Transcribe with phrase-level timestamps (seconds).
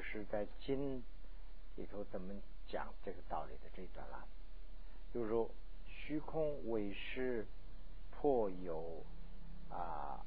[0.00, 1.02] 是在经
[1.76, 2.34] 里头怎么
[2.68, 4.26] 讲这个道理的这一段了。
[5.12, 5.50] 就是说
[5.86, 7.46] 虚空为是
[8.10, 9.04] 破有
[9.68, 10.24] 啊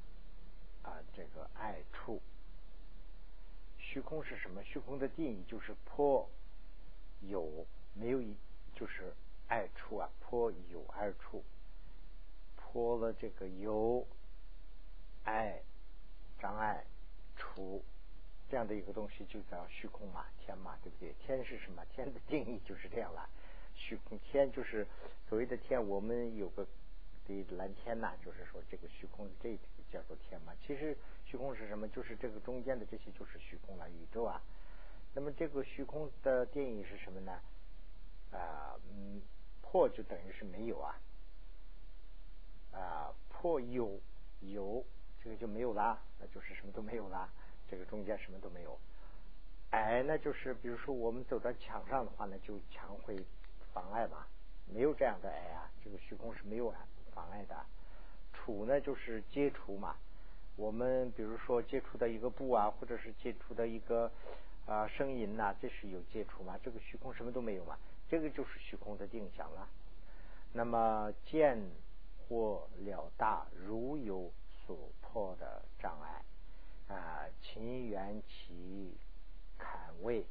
[0.82, 2.20] 啊这个爱处。
[3.78, 4.62] 虚空是什么？
[4.64, 6.28] 虚空的定义就是破
[7.20, 8.36] 有没有一
[8.74, 9.14] 就是
[9.46, 11.44] 爱处啊，破有爱处，
[12.56, 14.04] 破了这个有
[15.22, 15.62] 爱
[16.40, 16.84] 障碍
[17.36, 17.84] 处
[18.54, 21.12] 这样的一个东西，就叫虚空嘛，天嘛，对不对？
[21.26, 21.84] 天是什么？
[21.86, 23.28] 天的定义就是这样了。
[23.74, 24.86] 虚空天就是
[25.28, 26.64] 所谓的天，我们有个。
[27.26, 29.58] 的蓝天呐，就是说这个虚空这个
[29.90, 30.52] 叫做天嘛。
[30.60, 30.94] 其实
[31.24, 31.88] 虚空是什么？
[31.88, 34.40] 就是这个中间的这些就是虚空了，宇宙啊。
[35.14, 37.40] 那么这个虚空的定义是什么呢？
[38.30, 39.22] 啊，嗯，
[39.62, 41.00] 破就等于是没有啊，
[42.72, 43.98] 啊，破有
[44.40, 44.84] 有
[45.22, 47.32] 这个就没有啦，那就是什么都没有啦。
[47.70, 48.78] 这个中间什么都没有。
[49.70, 53.18] 矮呢，就是比如说我们走到墙上的话呢，就墙会
[53.72, 54.26] 妨碍嘛。
[54.72, 56.86] 没有这样的矮啊，这个虚空是没有啊。
[57.14, 57.56] 妨碍的，
[58.32, 59.96] 触呢就是接触嘛。
[60.56, 64.10] 我们比如说接触的一个布啊，或者是接触的一个
[64.66, 66.58] 啊声音呐，这是有接触嘛？
[66.62, 67.76] 这个虚空什么都没有嘛？
[68.08, 69.68] 这个就是虚空的定向了。
[70.52, 71.58] 那么见
[72.28, 74.30] 或了大，如有
[74.64, 76.22] 所破的障碍
[76.88, 78.96] 啊，情缘其
[79.58, 80.24] 坎位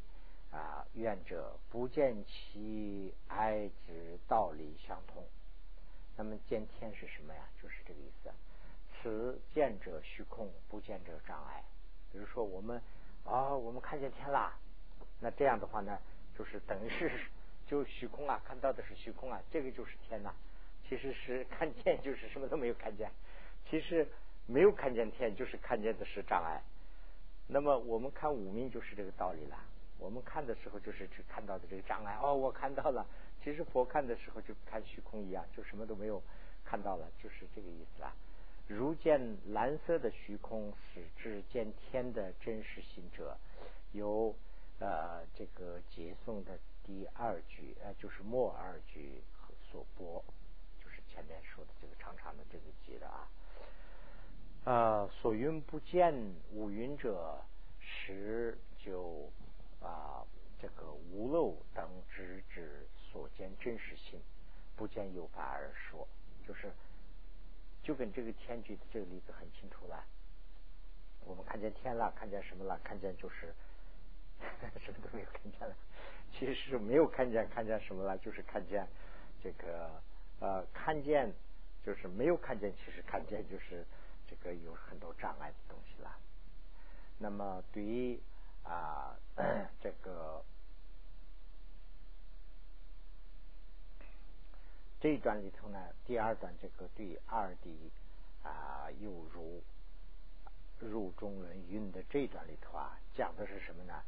[0.51, 5.23] 啊，愿者不见其哀之道理相通。
[6.15, 7.41] 那么见天是什么呀？
[7.61, 8.29] 就是这个意思。
[9.01, 11.63] 此见者虚空，不见者障碍。
[12.11, 12.81] 比如说我们
[13.25, 14.55] 啊，我们看见天啦，
[15.19, 15.99] 那这样的话呢，
[16.37, 17.11] 就是等于是
[17.65, 20.33] 就虚空啊，看到的是虚空啊，这个就是天呐。
[20.87, 23.09] 其实是看见就是什么都没有看见，
[23.69, 24.07] 其实
[24.45, 26.61] 没有看见天，就是看见的是障碍。
[27.47, 29.57] 那么我们看五明就是这个道理了。
[29.99, 33.05] 我们看的时候就是只看到的这个障碍哦，我看到了。
[33.41, 36.21] 其实佛看的时候就看虚空一样，就什么都没有
[36.63, 38.13] 看到了，就是这个意思啊。
[38.67, 43.37] 如见蓝色的虚空，使至见天的真实性者，
[43.91, 44.33] 由
[44.79, 49.21] 呃这个结诵的第二句，呃就是末二句
[49.69, 50.23] 所播，
[50.83, 53.27] 就是前面说的这个长长的这个节的啊。
[54.65, 56.13] 呃，所云不见
[56.51, 57.39] 五云者，
[57.79, 59.29] 十就。
[59.83, 60.23] 啊，
[60.61, 64.17] 这个无漏等直指所见真实性，
[64.77, 66.07] 不见有法而说，
[66.47, 66.71] 就是
[67.83, 70.01] 就跟这个天举的这个例子很清楚了。
[71.25, 72.79] 我们看见天了，看见什么了？
[72.81, 73.53] 看见就是
[74.79, 75.75] 什么都没有看见了。
[76.31, 78.17] 其实是没有看见，看见什么了？
[78.19, 78.87] 就是看见
[79.43, 80.01] 这个
[80.39, 81.29] 呃，看见
[81.85, 83.85] 就是没有看见，其实看见就是
[84.33, 86.15] 这个有很多障碍的东西了。
[87.17, 88.19] 那么对于。
[88.65, 89.13] 啊，
[89.81, 90.41] 这个
[95.01, 97.91] 这一段里头呢，第二段这个对二弟
[98.41, 99.61] 啊，又如
[100.79, 104.01] 入中论云的这一段里头啊，讲的是什么呢？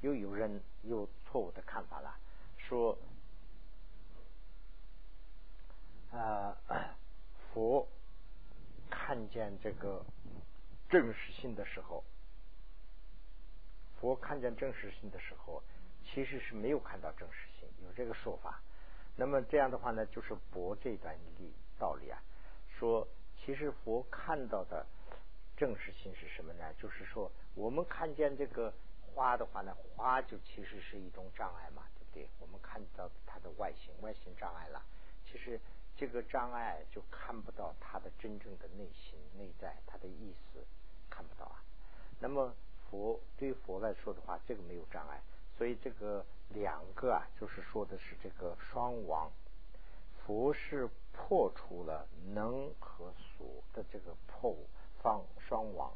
[0.00, 2.18] 又有人有错误的看法了，
[2.58, 2.98] 说
[6.10, 6.56] 啊，
[7.54, 7.86] 佛
[9.10, 10.04] 看见这个
[10.88, 12.04] 真实性的时候。
[13.98, 15.60] 佛看见真实性的时候，
[16.04, 18.62] 其实是没有看到真实性，有这个说法。
[19.16, 22.22] 那么这样的话呢，就是驳这段理道理啊，
[22.78, 24.86] 说其实佛看到的
[25.56, 26.72] 真实性是什么呢？
[26.74, 28.72] 就是说，我们看见这个
[29.12, 32.28] 花的话呢，花就其实是一种障碍嘛，对不对？
[32.38, 34.80] 我们看到它的外形，外形障碍了，
[35.26, 35.60] 其实
[36.00, 40.64] 这个障碍就看不到它的真正的内心、内在，它的意思
[41.10, 41.62] 看不到啊。
[42.18, 42.54] 那么。
[42.90, 45.22] 佛对佛来说的话，这个没有障碍，
[45.56, 49.30] 所以这个两个啊，就是说的是这个双王。
[50.26, 52.04] 佛是破除了
[52.34, 54.56] 能和所的这个破
[55.00, 55.92] 方双王，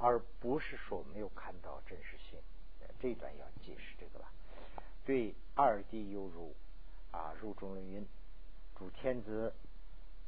[0.00, 2.36] 而不是说没有看到真实性。
[2.98, 4.28] 这一段要解释这个了。
[5.04, 6.52] 对二谛犹如
[7.12, 8.04] 啊，入中论云：
[8.82, 9.54] 主天子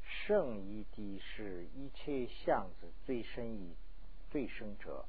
[0.05, 3.75] 圣一谛是一切相子最深义
[4.31, 5.05] 最深者。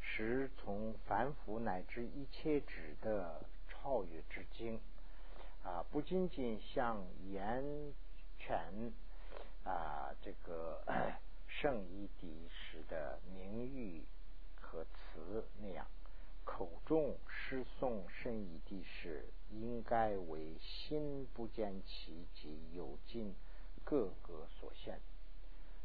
[0.00, 4.80] 时从凡夫乃至一切指的超越之经
[5.64, 7.92] 啊，不仅仅像言
[8.38, 8.92] 权
[9.64, 10.80] 啊这个
[11.48, 14.04] 圣义敌时的名誉
[14.60, 15.84] 和词那样，
[16.44, 19.24] 口中诗颂圣一帝时，
[19.60, 23.34] 应该为心不见其极有尽
[23.84, 25.00] 各个所限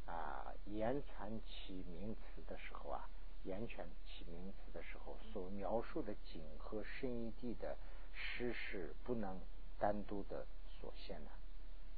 [0.05, 3.09] 啊，言传其名词的时候啊。
[3.43, 7.75] 言传起名词的时候，所描述的景和深一地的
[8.13, 9.41] 实是不能
[9.79, 10.45] 单独的
[10.79, 11.31] 所限的，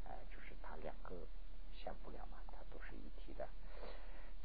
[0.05, 1.13] 哎，就是它两个
[1.75, 3.45] 现不了嘛，它都是一体的。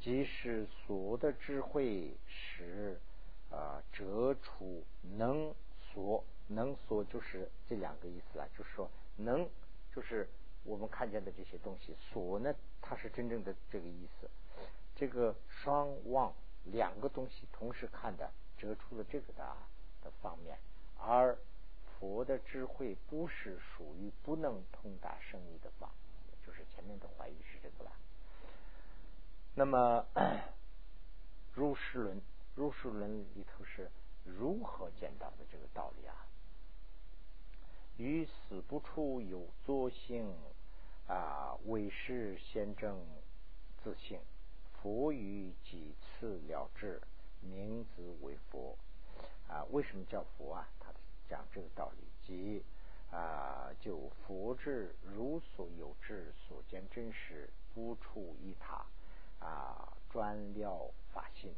[0.00, 3.00] 即使所的智慧使
[3.48, 4.82] 啊折出
[5.16, 5.54] 能
[5.98, 9.50] 所能所就是这两个意思了，就是说能
[9.92, 10.28] 就是
[10.62, 14.30] 我们看见的这些东西，所呢它是真正的这个意思。
[14.94, 16.32] 这个双望
[16.66, 19.44] 两个东西同时看的，折出了这个的
[20.04, 20.56] 的方面，
[20.96, 21.36] 而
[21.98, 25.90] 佛的智慧不是属于不能通达生意的方，
[26.46, 27.90] 就是前面的怀疑是这个了。
[29.56, 30.06] 那么
[31.54, 32.22] 入世论，
[32.54, 33.90] 入世论里头是
[34.38, 36.14] 如何见到的这个道理啊？
[37.96, 40.32] 于死不出有作性
[41.08, 43.04] 啊，为是先正
[43.82, 44.20] 自性。
[44.80, 47.02] 佛于几次了之，
[47.40, 48.76] 名字为佛
[49.48, 49.64] 啊？
[49.70, 50.68] 为什么叫佛啊？
[50.78, 50.92] 他
[51.28, 52.62] 讲这个道理，即
[53.10, 58.86] 啊，就佛智如所有智，所见真实，不出一他
[59.44, 61.52] 啊，专了法性。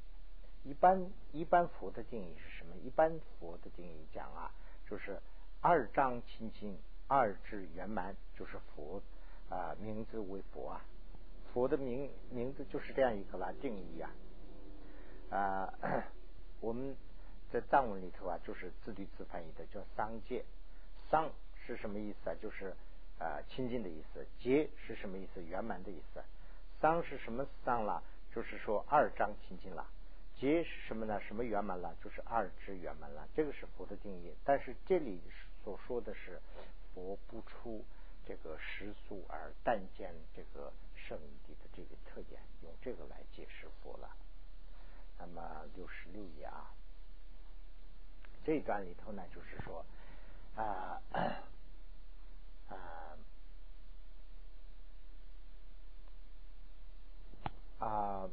[0.62, 2.76] 一般一般佛的定义是什么？
[2.76, 4.50] 一般佛的定义讲啊，
[4.88, 5.20] 就是
[5.60, 6.78] 二章清净，
[7.08, 9.02] 二智圆满，就是佛
[9.48, 10.84] 啊，名字为佛啊。
[11.52, 14.12] 佛的名名字就是这样一个来定义啊
[15.30, 15.74] 啊，
[16.60, 16.94] 我们
[17.50, 20.44] 在藏文里头啊，就是自对自翻译的，叫桑界。
[21.10, 21.32] 桑
[21.66, 22.36] 是什么意思啊？
[22.40, 22.76] 就是
[23.18, 24.26] 啊清净的意思。
[24.38, 25.42] 界是什么意思？
[25.42, 26.22] 圆满的意思。
[26.80, 28.02] 桑是什么桑了？
[28.32, 29.88] 就是说二章清净了。
[30.40, 31.20] 结是什么呢？
[31.20, 31.94] 什么圆满了？
[32.02, 33.28] 就是二之圆满了。
[33.36, 34.34] 这个是佛的定义。
[34.44, 35.20] 但是这里
[35.62, 36.40] 所说的是
[36.94, 37.84] 佛不出。
[38.26, 44.08] 这个实俗而但见这个圣地的这个特点，用这个来解释佛了。
[45.18, 46.70] 那么六十六页啊，
[48.44, 49.84] 这一段里头呢，就是说
[50.54, 51.42] 啊啊
[57.80, 58.30] 啊，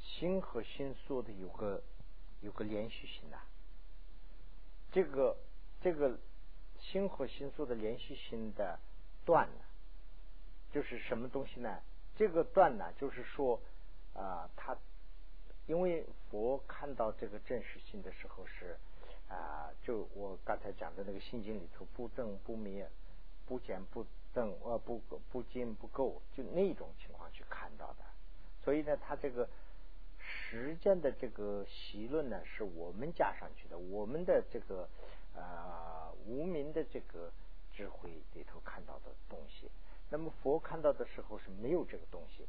[0.00, 1.82] 心和心说的有个
[2.42, 3.38] 有个连续性呐，
[4.92, 5.36] 这个
[5.80, 6.18] 这个。
[6.90, 8.76] 心和心所的连续性的
[9.24, 9.64] 断呢，
[10.72, 11.78] 就是什么东西呢？
[12.16, 13.60] 这个断呢，就是说
[14.14, 14.76] 啊，他
[15.68, 18.76] 因为佛看到这个真实性的时候是
[19.28, 22.90] 啊，就我刚才讲的那个心经里头不增不灭，
[23.46, 24.04] 不减不
[24.34, 24.98] 增，呃不
[25.30, 28.04] 不进不够，就那种情况去看到的。
[28.64, 29.48] 所以呢，他这个
[30.60, 34.88] 时间的这个习论呢，是我们加上去的，我们的这个。
[35.34, 37.32] 啊，无名的这个
[37.74, 39.70] 智慧里头看到的东西，
[40.10, 42.44] 那么佛看到的时候是没有这个东西，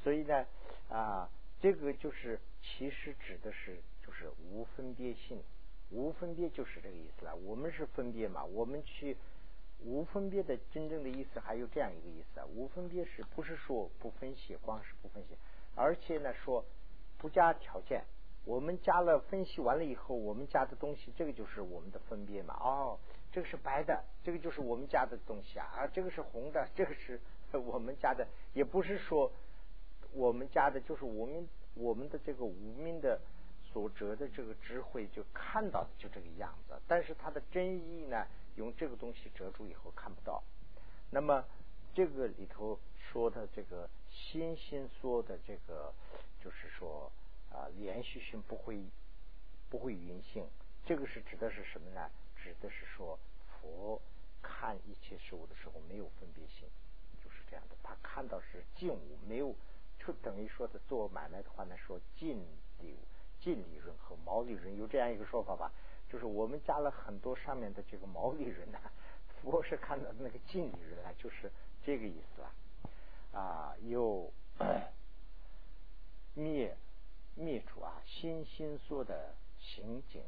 [0.00, 0.46] 所以呢，
[0.88, 1.28] 啊，
[1.60, 5.42] 这个就是其实指的是就是无分别性，
[5.90, 7.34] 无分别就是这个意思了。
[7.34, 9.16] 我们是分别嘛，我们去
[9.80, 15.34] 无分别的真正的意思还有这样一个意思啊，无分别是不是说不分析，光是不分析，
[15.74, 16.64] 而且呢说
[17.20, 18.02] 不加条件。
[18.46, 22.54] 我们加了分析完了以后，我们加的东西，这个就是我们的分别嘛。
[22.58, 22.98] 哦，
[23.30, 25.86] 这个是白的，这个就是我们加的东西啊。
[25.92, 27.20] 这个是红的， 这个是
[27.52, 29.30] 我们加的，也不是说
[30.12, 33.20] 我们加的，就是我们我们的这个无名的
[33.62, 36.74] 所折的这个智慧就看到的就这个样子。
[36.88, 40.42] 但是它的真意呢，用这个东西折住以后看不到。
[41.10, 41.44] 那么
[41.92, 45.92] 这个里头说的这个心心说的这个，
[46.42, 47.10] 就是说。
[47.52, 48.80] 啊，连续性不会
[49.68, 50.46] 不会匀性，
[50.86, 52.08] 这个是指的是什么呢？
[52.36, 54.00] 指的是说佛
[54.40, 56.68] 看一切事物的时候没有分别性，
[57.20, 57.74] 就是这样的。
[57.82, 59.52] 他看到是净物，没有
[59.98, 62.38] 就等于说的做买卖的话呢，说净
[62.78, 62.96] 利
[63.40, 65.72] 净利润和毛利润有这样一个说法吧？
[66.08, 68.78] 就是我们加了很多上面的这个毛利润呢，
[69.42, 71.50] 佛是看到那个净利润啊，就是
[71.84, 72.54] 这个意思了
[73.32, 74.32] 啊，有
[76.34, 76.76] 灭。
[77.36, 80.22] 灭除啊，心心所的行境，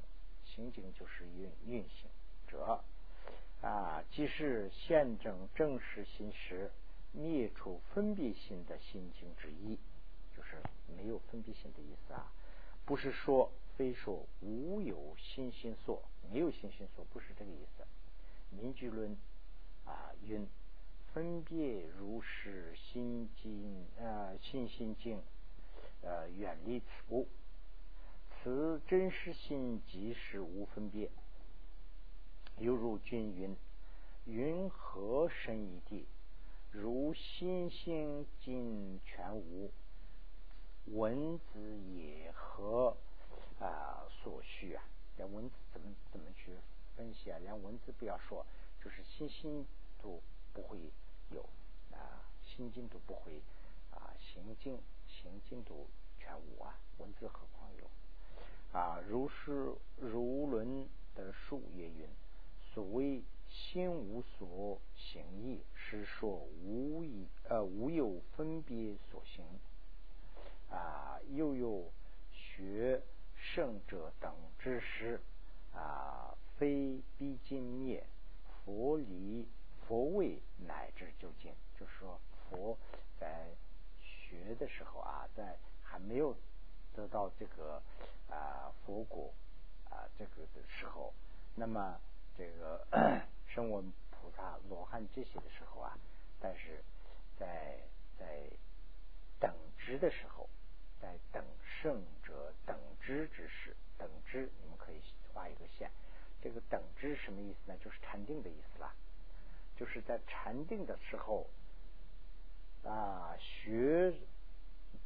[0.47, 2.09] 行境就是运运行
[2.49, 2.83] 者
[3.61, 6.71] 啊，即是现证正实心时，
[7.11, 9.79] 灭除分别心的心境之一，
[10.35, 10.57] 就是
[10.97, 12.33] 没有分别心的意思啊，
[12.87, 17.85] 不是说非说无有心心所，没有心心所，不是这个意思。
[18.49, 19.15] 名句论
[19.85, 20.49] 啊云
[21.13, 25.23] 分别如是心经啊心心经。
[26.01, 27.29] 呃，远离此物，
[28.43, 31.11] 此真实心即是无分别。
[32.59, 33.57] 犹如君云
[34.27, 36.07] ：“云何生一地？
[36.73, 39.71] 如心性尽全无。”
[40.91, 42.97] 文字也和
[43.61, 44.83] 啊所需啊，
[45.17, 46.57] 连文字怎么怎么去
[46.97, 47.39] 分析啊？
[47.39, 48.45] 连文字不要说，
[48.83, 49.65] 就是心心
[50.03, 50.21] 都
[50.53, 50.79] 不会
[51.31, 51.43] 有
[51.93, 53.41] 啊，心经都不会
[53.91, 55.87] 啊，行经行经都
[56.19, 59.01] 全无啊，文字何况有啊？
[59.09, 62.09] 如是如论的数也云，
[62.73, 66.31] 所谓心无所行意，是说
[66.63, 69.45] 无以呃无有分别所行。
[70.71, 71.93] 啊，又有
[72.33, 73.03] 学
[73.37, 75.21] 圣者等之师，
[75.75, 78.07] 啊，非必尽灭，
[78.65, 79.47] 佛理
[79.93, 81.53] 佛位乃至究竟。
[81.79, 82.19] 就是说，
[82.49, 82.79] 佛
[83.21, 83.47] 在
[84.01, 86.35] 学的时候啊，在还没有
[86.95, 87.83] 得到这个
[88.31, 89.31] 啊佛果
[89.91, 91.13] 啊这个的时候，
[91.55, 92.01] 那么
[92.39, 92.83] 这个
[93.47, 95.99] 声闻菩萨、罗汉这些的时候啊，
[96.41, 96.83] 但是
[97.39, 97.79] 在
[98.19, 98.49] 在
[99.39, 100.49] 等值的时候。
[101.03, 105.03] 在等圣者等知之时，等知你们可以
[105.35, 105.91] 画一个线。
[106.41, 107.77] 这个等知什么意思呢？
[107.79, 108.95] 就是禅定的意思啦。
[109.83, 111.45] 就是在禅定的时候
[112.85, 114.15] 啊，学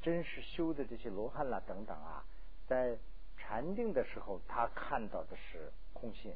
[0.02, 2.22] 真实修的这些罗汉啦等等啊，
[2.68, 2.98] 在
[3.38, 6.34] 禅定的时候，他看到的是空性。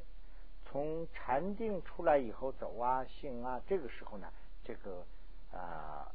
[0.65, 4.33] 从禅定出来以后，走啊行啊，这个时候呢，
[4.63, 5.05] 这个
[5.53, 6.11] 啊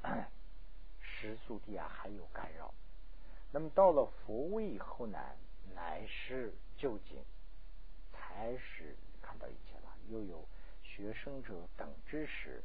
[1.00, 2.74] 时速地啊还有干扰。
[3.52, 5.16] 那么到了佛位以后呢，
[5.76, 7.22] 乃是究竟，
[8.10, 9.94] 才是看到一切了。
[10.08, 10.44] 又有
[10.96, 12.62] 学生者等之时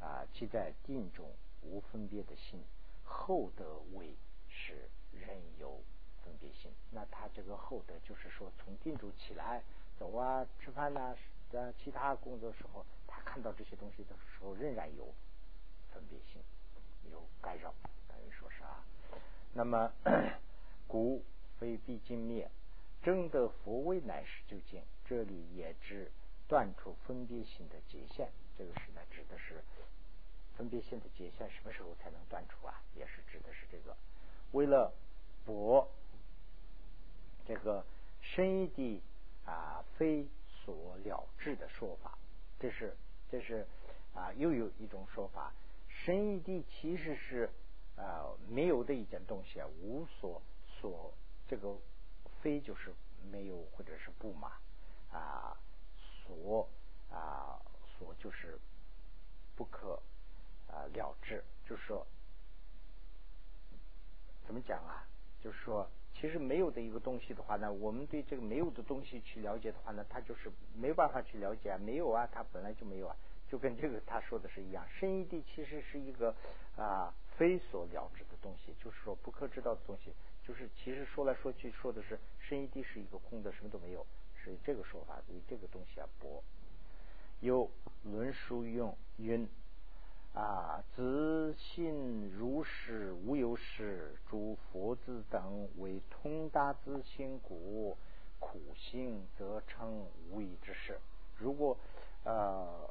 [0.00, 2.58] 啊，即在定中无分别的心，
[3.04, 4.14] 后得位
[4.48, 5.82] 是人有
[6.24, 6.70] 分别心。
[6.90, 9.62] 那他这个后得就是说，从定中起来
[9.98, 11.14] 走啊、吃饭呐、
[11.50, 15.12] 在其他工作时候，他看到这些东西的时候，仍然有
[15.92, 16.40] 分别心，
[17.10, 17.74] 有干扰，
[18.08, 18.82] 等于说是啊。
[19.52, 19.92] 那么，
[20.88, 21.22] 故
[21.58, 22.50] 非必尽灭，
[23.02, 24.82] 正得佛位乃是究竟。
[25.06, 26.10] 这里也指
[26.48, 28.30] 断除分别心的界限。
[28.56, 29.62] 这个是呢，指的是
[30.56, 32.82] 分别心的界限什么时候才能断除啊？
[32.94, 33.96] 也是指的是这个。
[34.52, 34.92] 为了
[35.44, 35.88] 博
[37.46, 37.84] 这个
[38.20, 39.02] 深一的
[39.44, 42.18] 啊非所了知的说法，
[42.58, 42.96] 这是
[43.30, 43.66] 这是
[44.14, 45.52] 啊又有一种说法，
[45.88, 47.50] 深一的其实是。
[47.96, 51.14] 啊，没有的一件东西啊，无所所，
[51.46, 51.76] 这个
[52.42, 52.92] 非就是
[53.30, 54.50] 没有或者是不嘛
[55.12, 55.56] 啊，
[56.34, 56.68] 所
[57.10, 57.60] 啊
[57.96, 58.58] 所就是
[59.54, 60.00] 不可
[60.68, 62.06] 啊了之，就是说
[64.46, 65.06] 怎么讲啊？
[65.40, 73.16] 就是说，其实没有的一个东西的话呢，我们对这个没有的东西去了解的话呢，它就是没办法去了解，没有啊，它本来就没有啊，
[73.48, 76.34] 就跟这个他说的是一样，深一地其实是一个
[76.76, 77.14] 啊。
[77.36, 80.14] 非所了知的东西，就是说不可知道的东西，
[80.46, 84.06] 就是其实说来说去说的是深一地是一个空的，什么都没有，
[84.44, 86.42] 是这个说法，以这个东西啊博。
[87.40, 87.70] 有
[88.02, 89.48] 论书用云
[90.34, 97.96] 啊，自信如是无有是，诸佛子等为通达自性故，
[98.38, 101.00] 苦行则成无义之事。
[101.36, 101.76] 如果
[102.24, 102.88] 呃。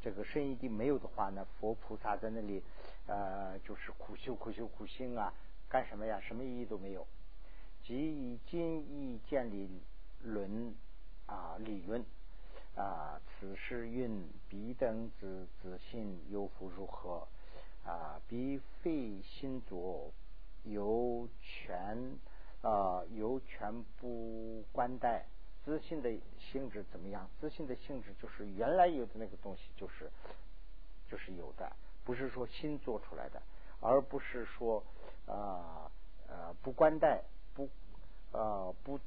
[0.00, 2.62] 这个深意地没有的话呢，佛菩萨在那里，
[3.08, 5.34] 呃，就是苦修苦修苦行啊，
[5.68, 6.20] 干什么呀？
[6.20, 7.04] 什么意义都没有。
[7.82, 9.68] 即以今义建立
[10.22, 10.74] 论
[11.26, 12.04] 啊理论
[12.76, 17.26] 啊，此事运彼等子自信又复如何
[17.84, 18.20] 啊？
[18.28, 20.12] 彼非心作，
[20.64, 22.18] 由权
[22.62, 25.26] 啊，由权不关待。
[25.64, 27.28] 自信的性质怎么样？
[27.40, 30.10] 自信的性质就是原来有的那个东西，就是
[31.10, 31.70] 就是有的，
[32.04, 33.42] 不是说新做出来的，
[33.80, 34.82] 而不是说
[35.26, 35.90] 啊
[36.28, 37.22] 呃不关待
[37.54, 37.68] 不
[38.32, 38.98] 呃不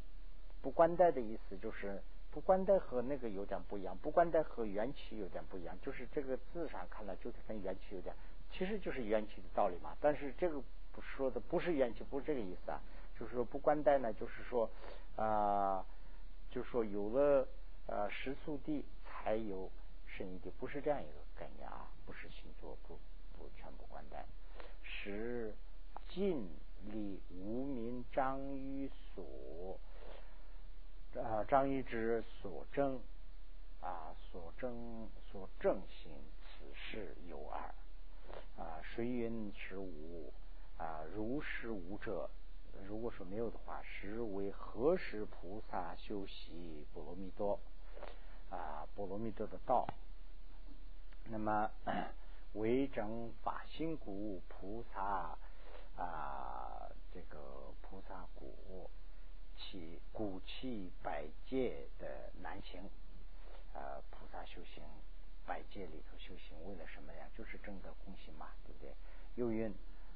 [0.62, 2.01] 不关待的意思，就是
[2.32, 8.15] 不关待和那个有点不一样，不关待和缘起有点不一样，就是这个字上看来就是跟缘起有点，
[8.51, 9.96] 其实就是缘起的道理嘛。
[10.00, 10.62] 但是这个
[11.01, 12.82] 说的不是缘起，不是这个意思啊，
[13.20, 14.70] 就是说不关待呢，就是说
[15.15, 15.86] 啊。
[16.53, 17.48] 就是说有了
[17.88, 19.72] 呃食宿地才有
[20.06, 23.00] 生意地，不是这样一个概念啊，不是星座不
[23.38, 24.25] 不全部关待，
[24.84, 25.56] 是
[26.10, 26.50] 尽
[26.91, 29.70] 力无名张于所
[31.20, 33.01] 啊张一之所争
[33.82, 37.60] 啊所争所正行，此事有二
[38.58, 40.32] 啊谁云是无
[40.77, 42.30] 啊如是无者。
[42.88, 47.60] 如果说没有的话，实为何时菩萨修习波罗蜜多
[48.50, 48.88] 啊？
[48.96, 49.86] 波罗蜜多的道，
[51.25, 51.70] 那么
[52.53, 55.38] 为正法心故，菩萨
[55.98, 57.39] 啊这个
[57.82, 58.56] 菩萨故
[59.71, 62.81] 起古气百界的难行，
[63.73, 64.83] 呃，菩萨修行
[65.45, 67.25] 百界里头修行，为了什么呀？
[67.37, 68.93] 就是正得空心嘛，对不对？
[69.35, 69.73] 又云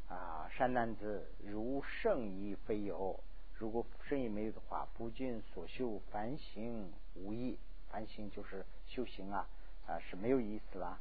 [0.10, 3.18] 啊，善男子，如圣意非有，
[3.58, 7.58] 如果圣意没有的话，不尽所修凡行无益，
[7.90, 9.48] 凡行就是修行啊
[9.88, 11.00] 啊是没有意思啦。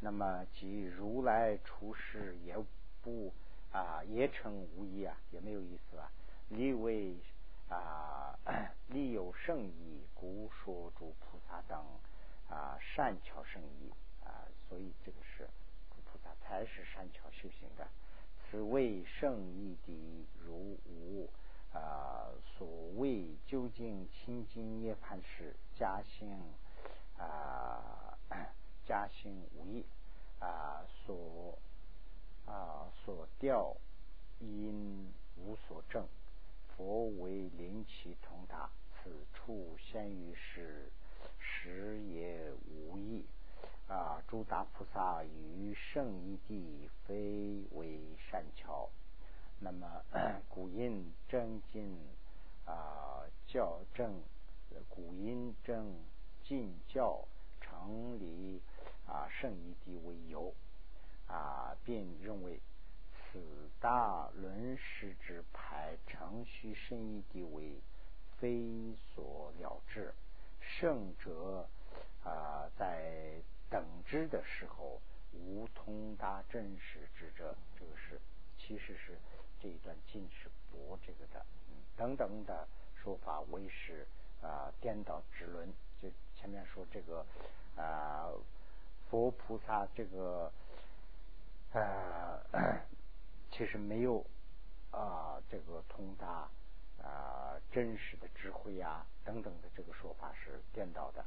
[0.00, 2.54] 那么即如来出世也
[3.00, 3.32] 不
[3.72, 6.12] 啊也成无益啊，也没有意思啊。
[6.50, 7.16] 立为
[7.70, 8.38] 啊
[8.88, 11.82] 立有圣意，故说诸菩萨等
[12.48, 13.90] 啊善巧圣意
[14.22, 15.48] 啊，所以这个是
[15.88, 17.88] 菩萨才是善巧修行的。
[18.50, 21.30] 此谓圣意的如无
[21.72, 26.38] 啊所谓究竟清净涅盘时，加行
[27.16, 28.06] 啊。
[28.86, 29.86] 加心无益
[30.40, 31.56] 啊，所
[32.44, 33.76] 啊所调
[34.40, 36.04] 因无所证，
[36.80, 40.90] 佛为灵气通达，此处先于是，
[41.38, 43.22] 时也无益
[43.86, 44.22] 啊。
[44.26, 48.88] 诸大菩萨于圣义地，非为善巧，
[49.58, 50.02] 那么
[50.48, 51.98] 古因正进
[52.64, 54.18] 啊教正，
[54.88, 55.94] 古因正
[56.42, 57.22] 进教
[57.60, 58.62] 成理。
[59.06, 60.54] 啊，圣义地为由
[61.26, 62.60] 啊，便认为
[63.32, 63.40] 此
[63.80, 67.80] 大轮师之排程序圣义地为
[68.38, 70.12] 非所了之。
[70.60, 71.68] 圣者
[72.24, 75.00] 啊，在等之的时候
[75.32, 78.20] 无通达真实之者，这个是
[78.58, 79.18] 其实是
[79.60, 81.44] 这一段经是驳这个的，
[81.96, 82.66] 等等的
[82.96, 84.06] 说法为是
[84.42, 85.72] 啊颠倒之论。
[86.00, 87.24] 就前面说这个
[87.76, 88.28] 啊。
[89.10, 90.52] 佛菩萨这个
[91.72, 92.40] 呃，
[93.60, 94.24] 其实没有
[94.90, 96.48] 啊，这个通达
[97.02, 101.22] 啊真实的智慧啊等等的这个说法是颠倒的。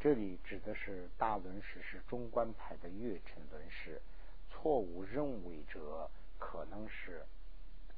[0.00, 4.02] 这里指的是大轮师是中观派的月称论师，
[4.50, 7.24] 错误认为者可能是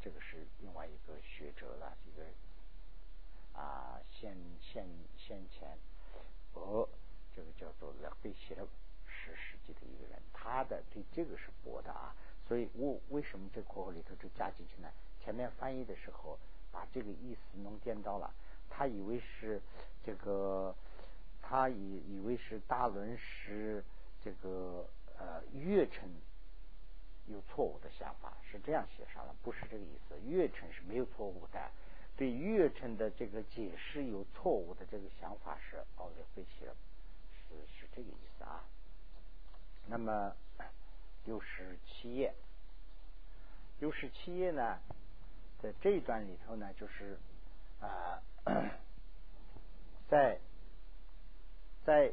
[0.03, 5.79] 这个是另外一个学者了，一个啊先先先前
[6.53, 6.87] 呃
[7.35, 8.69] 这个叫做了贝西勒。
[9.25, 12.13] 是实际的一个人，他的对这个是驳的啊，
[12.49, 14.89] 所以我为什么这括号里头就加进去呢？
[15.23, 16.39] 前面翻译的时候
[16.73, 18.33] 把这个意思弄颠倒了，
[18.69, 19.61] 他以为是
[20.05, 20.75] 这个，
[21.41, 23.85] 他以以为是大论师
[24.25, 26.09] 这个呃月称
[27.29, 30.19] 有错误的想法，是这样写上了，不是这个意思。
[30.27, 31.71] 月称是没有错误的，
[32.17, 36.67] 对月称的这个解释有错误的这个想法是奥利费写，
[37.31, 38.65] 是是这个意思啊。
[39.87, 40.35] 那么
[41.25, 42.35] 六十七页，
[43.79, 44.81] 六十七页呢，
[45.63, 47.17] 在这一段里头呢，就是
[47.81, 48.21] 啊，
[50.11, 50.41] 在
[51.85, 52.13] 在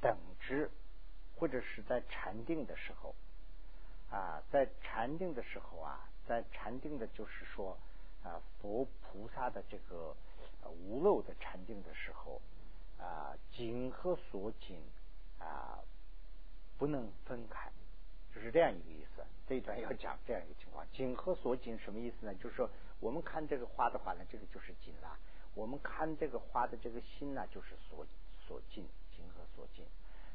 [0.00, 0.70] 等值
[1.36, 3.14] 或者是在禅定的时候
[4.10, 7.76] 啊，在禅定的时候啊，在禅定的就是说
[8.22, 10.14] 啊，佛菩萨的这个
[10.62, 12.40] 无漏的禅定的时候
[12.98, 14.80] 啊，景和所景
[15.40, 15.80] 啊。
[16.78, 17.70] 不能分开，
[18.34, 19.24] 就是这样一个意思。
[19.48, 22.34] 这一段要讲这样一个情况，景和所景什么意思呢？
[22.34, 25.16] 就是说，我们看这个花的话呢，这个就是景了；
[25.54, 28.04] 我们看这个花的这个心呢，就是所
[28.46, 28.84] 所景，
[29.16, 29.84] 景和所紧。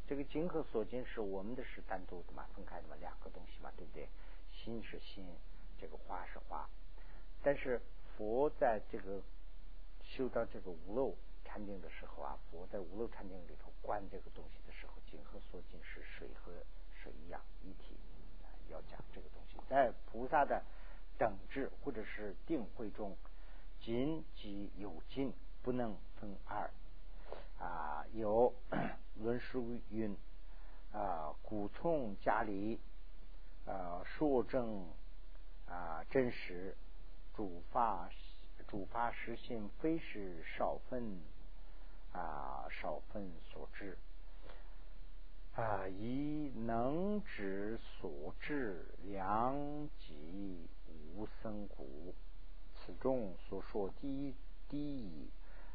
[0.08, 4.08] 这个景和所紧是我们的是单独的嘛，分开的嘛，两个东西嘛，对不对？
[4.52, 5.26] 心是心，
[5.80, 6.70] 这个花是花。
[7.44, 7.82] 但是
[8.16, 9.22] 佛在这个
[10.04, 14.71] 修到这个无漏禅定的时候啊，佛在无漏禅定里头观这个东西的
[15.12, 15.22] 时候。
[15.22, 16.52] 景和所景是水和
[16.94, 17.98] 水一样一体，
[18.70, 20.64] 要讲这个东西，在菩萨的
[21.18, 23.18] 等智或者是定慧中，
[23.82, 26.72] 仅即有境，不能分二
[27.60, 28.06] 啊。
[28.14, 28.54] 有
[29.22, 30.18] 论书云
[30.94, 32.80] 啊，古从家里
[33.66, 34.88] 啊，说正
[35.68, 36.76] 啊真实，
[37.36, 38.10] 主法
[38.68, 41.22] 主法实性，非是少分
[42.14, 43.98] 啊少分所致。
[45.56, 45.86] 啊！
[45.88, 49.54] 以能指所至良
[50.00, 50.68] 极
[51.16, 52.16] 无生故，
[52.74, 54.34] 此中所说第一
[54.70, 55.30] 第一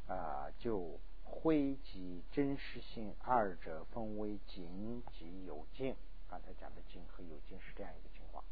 [0.08, 5.94] 啊，就灰及真实性二者分为境及有境。
[6.28, 8.42] 刚才讲的境和有境是这样一个情况。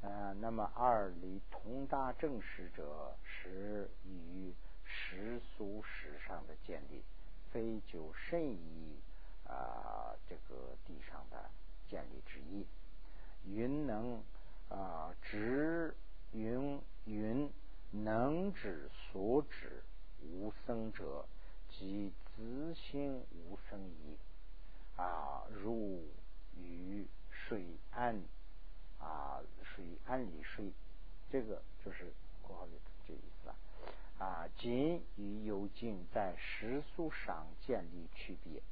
[0.00, 7.02] 嗯，那么二离同大正实者，是与世俗史上的建立，
[7.50, 8.96] 非就甚矣。
[9.48, 11.50] 啊，这个地上的
[11.88, 12.66] 建立之一，
[13.44, 14.22] 云能
[14.68, 15.94] 啊直
[16.32, 17.50] 云云
[17.90, 19.82] 能指所指
[20.22, 21.26] 无生者，
[21.70, 24.16] 即自心无生矣。
[24.96, 26.02] 啊，如
[26.56, 28.22] 于水岸
[28.98, 30.72] 啊，水岸里水，
[31.30, 32.12] 这个就是
[32.42, 32.72] 括号里
[33.06, 33.56] 这意思啊。
[34.18, 38.62] 啊，仅与有境在时速上建立区别。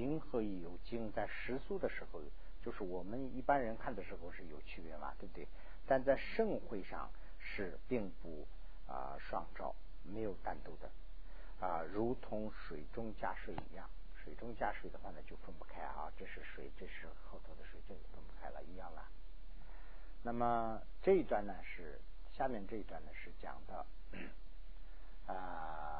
[0.00, 2.22] 经和有经在时速的时候，
[2.64, 5.46] 就是我们一般人看的时候是有区别嘛，对不对？
[5.86, 8.46] 但在盛会上是并不
[8.88, 10.90] 啊双照，没有单独的
[11.60, 13.86] 啊，如同水中加水一样。
[14.24, 19.06] 水中加水的话呢，就分不开啊，这是水，这是后头的水，这个分不开了，一样了。
[20.22, 22.00] 那么这一段呢是
[22.32, 23.84] 下面这一段呢是讲的
[25.30, 25.99] 啊。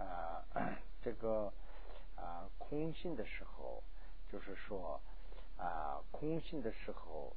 [0.00, 0.44] 啊，
[1.02, 1.52] 这个
[2.16, 3.82] 啊，空性的时候，
[4.32, 5.00] 就是说
[5.56, 7.36] 啊，空性的时候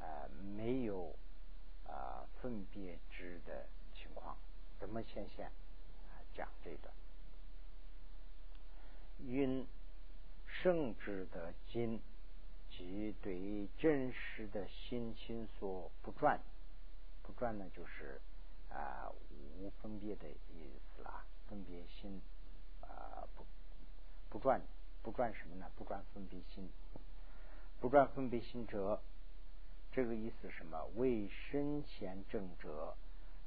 [0.00, 1.14] 啊，没有
[1.86, 4.36] 啊分别知的情况，
[4.78, 5.50] 怎么显现？
[6.34, 6.90] 讲这个，
[9.18, 9.66] 因
[10.46, 12.00] 圣智的经，
[12.70, 16.40] 即对真实的心心所不转，
[17.24, 18.20] 不转呢，就是
[18.70, 19.10] 啊
[19.58, 21.24] 无分别的意思啦。
[21.48, 22.20] 分别心
[22.82, 23.44] 啊不
[24.28, 24.60] 不转
[25.02, 25.70] 不转什么呢？
[25.76, 26.68] 不转分别心，
[27.80, 29.00] 不转分别心者，
[29.92, 30.84] 这个意思什么？
[30.96, 32.94] 为身前正者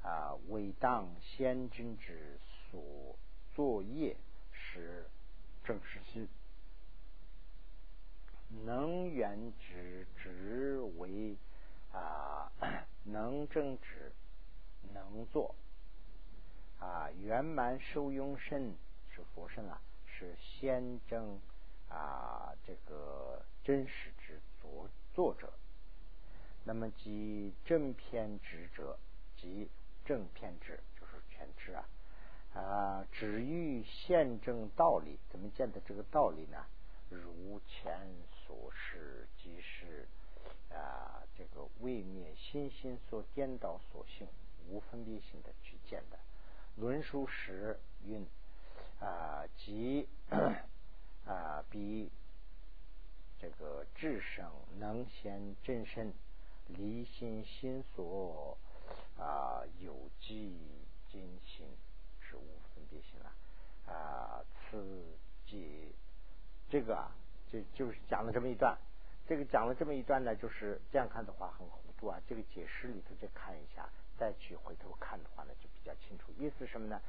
[0.02, 2.38] 啊，为当先真之
[2.70, 3.16] 所
[3.54, 4.16] 作业
[4.52, 5.06] 时
[5.64, 6.28] 正是心，
[8.64, 11.36] 能源之之为
[11.92, 12.50] 啊
[13.04, 14.12] 能正之
[14.92, 15.54] 能做。
[16.82, 18.74] 啊，圆满受用身
[19.14, 21.38] 是佛身啊，是先正
[21.88, 25.52] 啊，这个真实之作作者。
[26.64, 28.98] 那么即正偏执者，
[29.36, 29.70] 即
[30.04, 31.88] 正偏执，就是全知啊
[32.52, 36.66] 啊，只欲现正道理，怎么见的这个道理呢？
[37.08, 38.08] 如前
[38.44, 40.08] 所示，即是
[40.74, 44.26] 啊，这个未灭心心所颠倒所性，
[44.68, 46.18] 无分别性的去见的。
[46.76, 48.26] 论述时云
[49.00, 50.08] 啊，即
[51.26, 52.10] 啊，比
[53.38, 56.12] 这个智胜能显真身，
[56.68, 58.56] 离心心所
[59.18, 60.58] 啊，有机
[61.10, 61.66] 精心
[62.20, 64.42] 是无分别心了啊。
[64.70, 65.04] 此
[65.46, 65.92] 即
[66.70, 67.12] 这个啊，
[67.50, 68.76] 就就是讲了这么一段。
[69.28, 72.20] 这个讲了这么一段呢，就是这样看的话很糊涂啊。
[72.26, 73.88] 这个解释里头再看一下。
[74.22, 76.30] 再去回头看的话呢，就比较清楚。
[76.38, 77.02] 意思什么呢？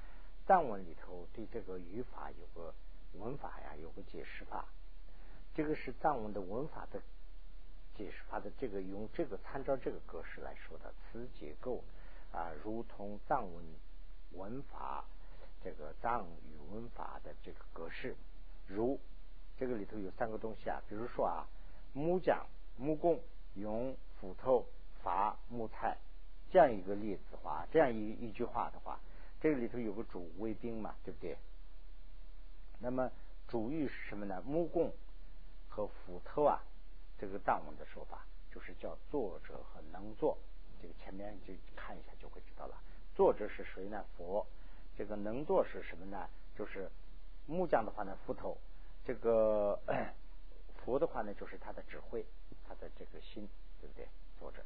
[0.48, 2.74] 藏文里头对这个语法有个
[3.20, 4.66] 文法呀，有个解释法。
[5.54, 7.00] 这个是藏文的文法的
[7.96, 11.84] 解释法的这个用这个参照这个格式来说的词结构
[12.32, 13.64] 啊，如同藏文
[14.32, 15.06] 文法
[15.64, 18.16] 这个藏语文法的这个格式。
[18.66, 19.00] 如
[19.60, 21.46] 这个里头有三个东西啊，比如说啊，
[21.94, 23.22] 木匠、木工
[23.54, 24.66] 用斧头
[25.04, 25.96] 伐木材。
[26.54, 29.00] 这样一个例子的话，这样一一句话的话，
[29.42, 31.36] 这个里头有个主谓宾嘛，对不对？
[32.78, 33.10] 那么
[33.48, 34.40] 主语是什么呢？
[34.46, 34.94] 木工
[35.68, 36.62] 和斧头啊，
[37.18, 40.38] 这个藏文的说法就是叫作者和能作。
[40.80, 42.80] 这个前面就看一下就会知道了。
[43.16, 44.06] 作者是谁呢？
[44.16, 44.46] 佛。
[44.96, 46.30] 这个能作是什么呢？
[46.56, 46.88] 就是
[47.48, 48.56] 木匠的话呢，斧头。
[49.04, 49.80] 这个
[50.86, 52.24] 佛的话呢，就是他的指挥，
[52.68, 53.50] 他的这个心，
[53.82, 54.08] 对不对？
[54.40, 54.62] 作者。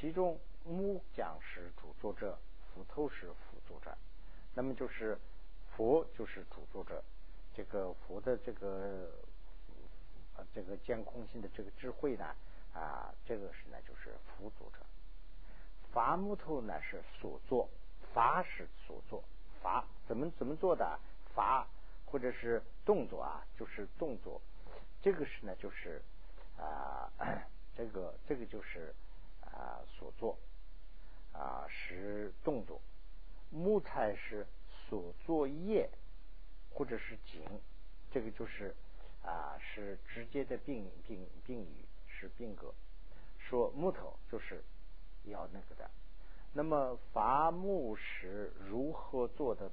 [0.00, 2.36] 其中木匠是主作者，
[2.74, 3.96] 斧头是辅作者。
[4.52, 5.16] 那么就是
[5.70, 7.02] 佛就是主作者，
[7.54, 9.08] 这个佛的这个
[10.52, 12.26] 这个监控性的这个智慧呢
[12.74, 14.84] 啊，这个是呢就是辅作者。
[15.92, 17.68] 伐木头呢是所作，
[18.12, 19.22] 伐是所作，
[19.62, 20.98] 伐怎么怎么做的？
[21.34, 21.66] 伐
[22.04, 24.42] 或者是动作啊，就是动作。
[25.00, 26.02] 这个是呢就是
[26.58, 27.08] 啊，
[27.76, 28.92] 这个这个就是。
[29.54, 30.36] 啊，所作
[31.32, 32.80] 啊是动作，
[33.50, 34.44] 木材是
[34.88, 35.88] 所作业
[36.72, 37.40] 或者是景，
[38.10, 38.74] 这个就是
[39.22, 42.74] 啊是直接的并并并语是并格，
[43.38, 44.64] 说木头就是
[45.24, 45.88] 要那个的。
[46.52, 49.70] 那么伐木时如何做的？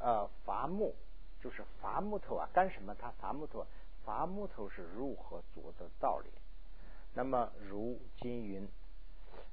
[0.00, 0.94] 呃，伐木
[1.42, 2.94] 就是伐木头啊，干什么？
[2.94, 3.66] 他伐木头，
[4.04, 6.30] 伐木头是如何做的道理？
[7.14, 8.68] 那么如金云。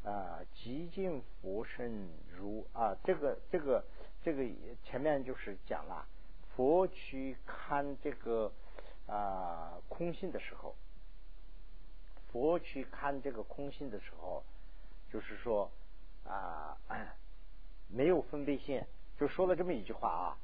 [0.05, 3.83] 啊，极尽佛身如啊，这个这个
[4.23, 4.43] 这个
[4.83, 6.05] 前面就是讲了，
[6.55, 8.51] 佛去看这个
[9.07, 10.75] 啊空性的时候，
[12.31, 14.43] 佛去看这个空性的时候，
[15.11, 15.71] 就是说
[16.23, 16.77] 啊
[17.87, 18.83] 没有分别心，
[19.19, 20.37] 就说了这么一句话啊。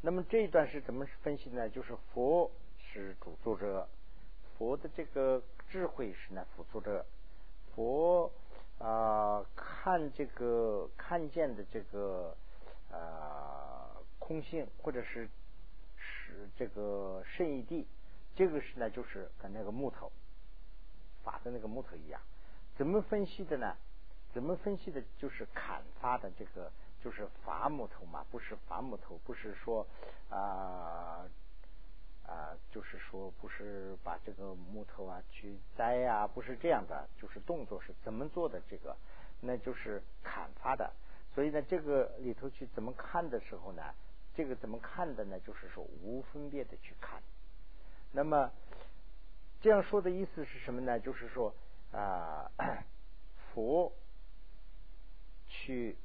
[0.00, 1.68] 那么这一段是怎么分析呢？
[1.68, 3.88] 就是佛是主作者，
[4.56, 7.04] 佛的这个智慧是呢辅助者，
[7.74, 8.30] 佛
[8.82, 12.36] 啊看这个看见的这个
[12.90, 15.28] 啊空性，或者是
[15.96, 17.86] 是这个圣义地，
[18.34, 20.10] 这个是呢就是跟那个木头
[21.22, 22.20] 法的那个木头一样，
[22.76, 23.76] 怎么分析的呢？
[24.32, 25.02] 怎么分析的？
[25.18, 26.70] 就是砍伐的这个。
[27.02, 29.84] 就是伐木头嘛，不是伐木头，不是说
[30.30, 31.26] 啊
[32.26, 38.96] 啊，就是说不是把这个木头啊去栽呀，不是这样的，就是动作是怎么做的这个，
[39.40, 40.92] 那就是砍伐的。
[41.34, 43.82] 所以呢，这个里头去怎么看的时候呢，
[44.34, 45.38] 这个怎么看的呢？
[45.40, 47.22] 就是说无分别的去看。
[48.12, 48.50] 那么
[49.60, 51.00] 这样说的意思是什么呢？
[51.00, 51.54] 就是说
[51.92, 52.50] 啊，
[53.52, 53.92] 佛
[55.48, 55.96] 去。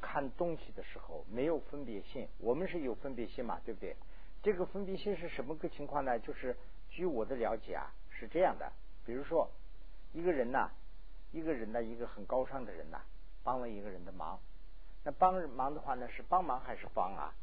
[0.00, 3.96] 看东西的时候没有分别性，我们是有分别性嘛，对不对？
[4.42, 6.18] 这个分别心是什么个情况呢？
[6.18, 6.56] 就是
[6.88, 8.72] 据我的了解啊，是这样的。
[9.04, 9.50] 比如说
[10.12, 10.70] 一个人呐，
[11.32, 13.00] 一个人呢，一个很高尚的人呐，
[13.42, 14.38] 帮了一个人的忙，
[15.04, 17.34] 那帮忙的话呢，是帮忙还是帮啊？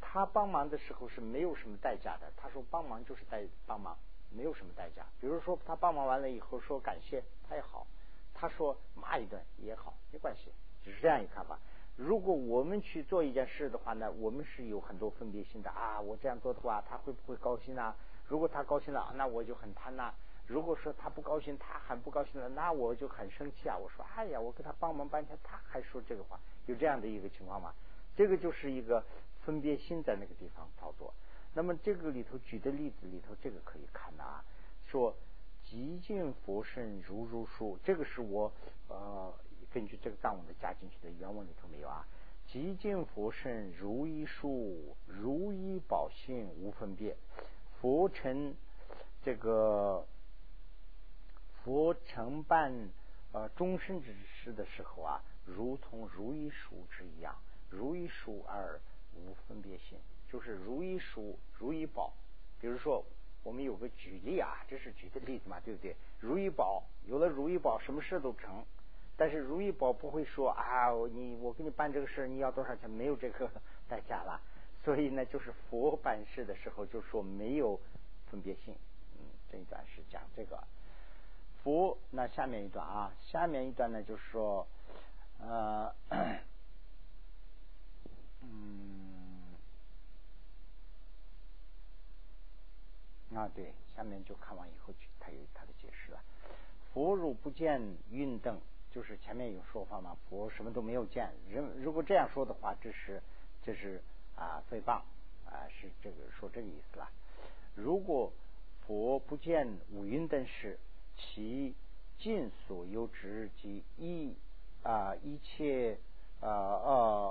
[0.00, 2.32] 他帮忙的时候是没有什么代价的。
[2.36, 3.96] 他说帮忙就是代帮忙，
[4.30, 5.04] 没有什么代价。
[5.20, 7.86] 比如说他帮忙完了以后说感谢，他也好；
[8.32, 10.50] 他说骂一顿也好，没关系，
[10.82, 11.58] 只是这样一看法。
[11.98, 16.00] 如果我们去做一件事的话呢，我们是有很多分别心的啊。
[16.00, 17.96] 我这样做的话，他会不会高兴啊？
[18.28, 20.14] 如果他高兴了，那我就很贪呐。
[20.46, 23.76] 如果说他不高兴，他很不高兴了，那我就很生气啊。
[23.76, 27.74] 我说，哎呀，我给他帮忙半天，他还说这个话，有这样的一个情况吗？
[28.16, 29.02] 这个就是一个
[29.44, 31.12] 分别心在那个地方操作。
[31.52, 34.44] 那么这个里头举的例子里头，这个可以看的啊，
[34.86, 35.12] 说
[35.64, 38.52] 极尽佛身如如数，这个是我
[38.86, 39.34] 呃。
[39.72, 42.06] 根据这个藏文的加进去的原文里头没有啊？
[42.46, 47.14] 极尽佛身如一树，如一宝性无分别。
[47.78, 48.54] 佛成
[49.22, 50.06] 这个
[51.62, 52.72] 佛承办
[53.32, 57.36] 呃终身之事的时候啊，如同如一树之一样，
[57.68, 58.80] 如一树而
[59.14, 62.14] 无分别心，就是如一树如一宝。
[62.58, 63.04] 比如说
[63.42, 65.94] 我们有个举例啊，这是举的例子嘛，对不对？
[66.18, 68.64] 如意宝有了如意宝，什么事都成。
[69.20, 72.88] 但是如意宝不会说啊，你我给你办这个事你要多少钱？
[72.88, 73.50] 没有这个
[73.88, 74.40] 代价了。
[74.84, 77.80] 所以呢，就是佛办事的时候，就说没有
[78.30, 78.72] 分别心。
[79.18, 80.62] 嗯，这一段是讲这个
[81.64, 81.98] 佛。
[82.12, 84.64] 那下面一段啊，下面一段呢，就是说，
[85.40, 85.92] 呃，
[88.42, 89.56] 嗯，
[93.34, 96.20] 啊，对，下面就看完以后，他有他的解释了。
[96.94, 98.60] 佛如不见运动。
[98.98, 101.32] 就是前面有说法嘛，佛什么都没有见。
[101.48, 103.22] 人如果这样说的话，这是
[103.62, 104.02] 这是
[104.34, 104.94] 啊诽谤
[105.46, 107.08] 啊，是这个说这个意思了。
[107.76, 108.32] 如果
[108.84, 110.80] 佛不见五蕴等事，
[111.16, 111.76] 其
[112.18, 114.34] 尽所有之及一
[114.82, 115.96] 啊一切
[116.40, 117.30] 啊啊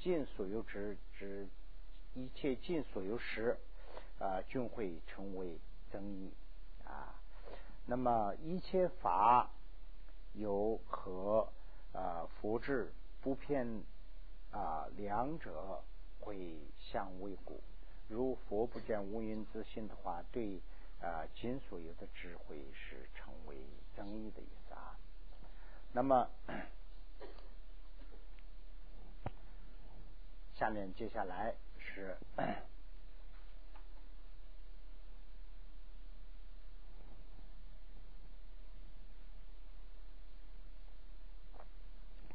[0.00, 1.46] 尽所有之之
[2.14, 3.56] 一切尽所有时
[4.18, 5.60] 啊均会成为
[5.92, 6.32] 争议
[6.84, 7.14] 啊。
[7.86, 9.48] 那么一切法。
[10.38, 11.48] 有和
[11.92, 13.82] 啊佛智不偏
[14.50, 15.82] 啊两者
[16.20, 17.60] 会相为故。
[18.08, 20.60] 如佛不见无因自性的话，对
[21.00, 23.56] 啊今所有的智慧是成为
[23.96, 24.96] 争议的意思啊。
[25.92, 26.30] 那么
[30.54, 32.16] 下面接下来是。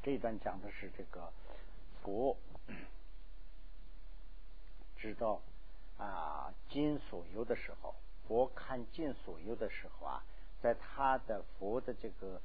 [0.04, 1.32] 这一段讲的是这个
[2.02, 2.36] 佛
[4.98, 5.42] 知道
[5.98, 7.96] 啊尽所有的时候，
[8.28, 10.22] 佛看尽所有的时候啊，
[10.62, 12.42] 在他的佛的这个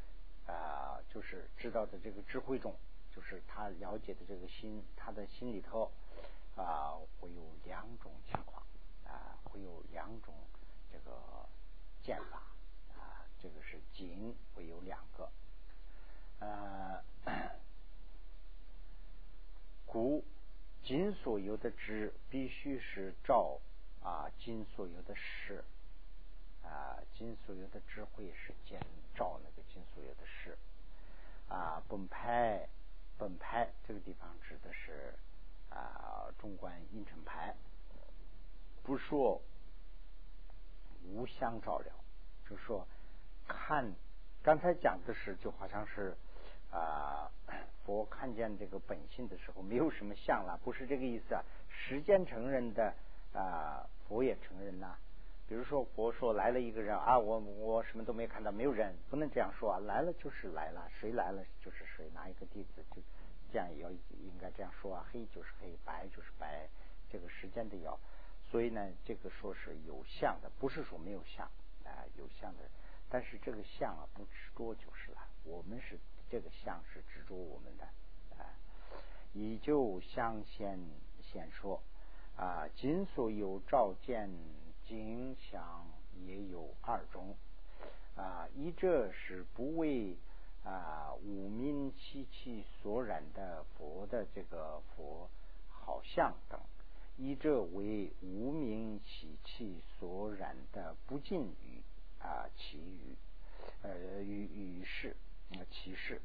[0.46, 2.72] 啊就是知道的这个智慧中，
[3.12, 5.90] 就是他了解的这个心，他的心里头
[6.54, 8.62] 啊会有两种情况
[9.04, 10.32] 啊，会有两种
[10.92, 11.18] 这个
[12.04, 12.38] 见法
[12.96, 15.28] 啊，这个是尽会有两个。
[16.40, 17.02] 呃，
[19.86, 20.24] 故
[20.84, 23.58] 今所有的知必须是照
[24.02, 25.64] 啊，今所有的事
[26.62, 28.80] 啊，今所有的智慧是见
[29.14, 30.56] 照那个今所有的事
[31.48, 31.82] 啊。
[31.88, 32.68] 本派
[33.16, 35.14] 本派这个地方指的是
[35.70, 37.54] 啊，中观应成派，
[38.82, 39.40] 不说
[41.04, 41.92] 无相照料，
[42.48, 42.86] 就说
[43.46, 43.94] 看
[44.42, 46.16] 刚才讲的是就好像是
[46.70, 47.30] 啊
[47.84, 51.42] 佛看见这个本性的时候没有什么相了，不是这个意思啊。
[51.70, 52.92] 时间承认的
[53.32, 54.96] 啊，佛也承认呐。
[55.48, 59.78] 比如说佛说来了一个人啊，我我什么都没看到，没有人，不能这样说啊。
[59.78, 63.00] 来了就是来了，谁来了就是谁，哪一个弟子就
[63.50, 65.06] 这样也要应该这样说啊。
[65.10, 66.68] 黑就是黑，白就是白，
[67.10, 67.98] 这个时间的要。
[68.50, 71.46] 所以呢，这个说是有相的，不是说没有相
[71.84, 72.64] 啊，有相的。
[73.08, 75.18] 但是这个相啊，不执着就是了。
[75.44, 75.98] 我们是
[76.30, 77.84] 这个相是执着我们的
[78.36, 78.46] 啊。
[79.32, 80.78] 以就相先
[81.22, 81.82] 先说
[82.36, 84.30] 啊，今所有照见。
[84.88, 85.86] 景象
[86.24, 87.36] 也有二种
[88.16, 90.16] 啊，一者是不为
[90.64, 95.28] 啊无名习气所染的佛的这个佛
[95.68, 96.58] 好像等；
[97.18, 101.82] 一者为无名习气所染的不尽于
[102.18, 103.14] 啊其余
[103.82, 105.14] 呃于于是
[105.70, 106.20] 其事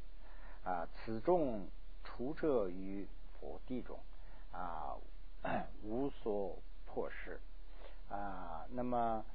[0.64, 1.68] 啊，此众
[2.04, 3.08] 除者于
[3.40, 4.00] 佛地中
[4.52, 4.98] 啊，
[5.84, 7.40] 无所破事。
[8.10, 9.26] 啊，那么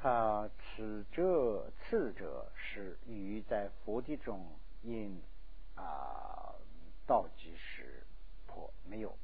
[0.00, 4.46] 啊，此者次者是于在佛地中
[4.82, 5.20] 因
[5.74, 6.54] 啊
[7.06, 8.02] 道即时
[8.46, 9.18] 破没有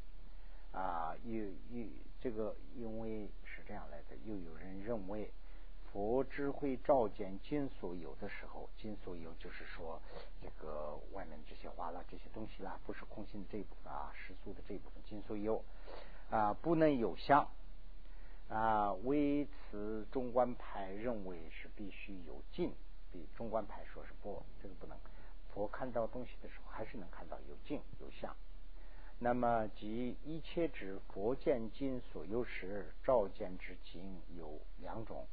[0.73, 1.33] 啊，又
[1.71, 1.89] 又
[2.21, 5.33] 这个因为是这样来的，又有人认为
[5.92, 10.00] 佛智慧照见金所有的时候，金所有就是说
[10.40, 15.64] 这个外面这些花啦这些东西啦，不是空性的这一部分啊，世俗的这一部分，金所有
[16.31, 17.48] 啊不能有相。
[18.48, 22.74] 啊，为此中观派认为是必须有境，
[23.12, 24.98] 比中观派说是不，这个不能。
[25.55, 28.35] 佛看到东西的时候，还是能看到有境有相。
[29.20, 35.24] 那么即一切指佛见金所有时，照见之境有两种：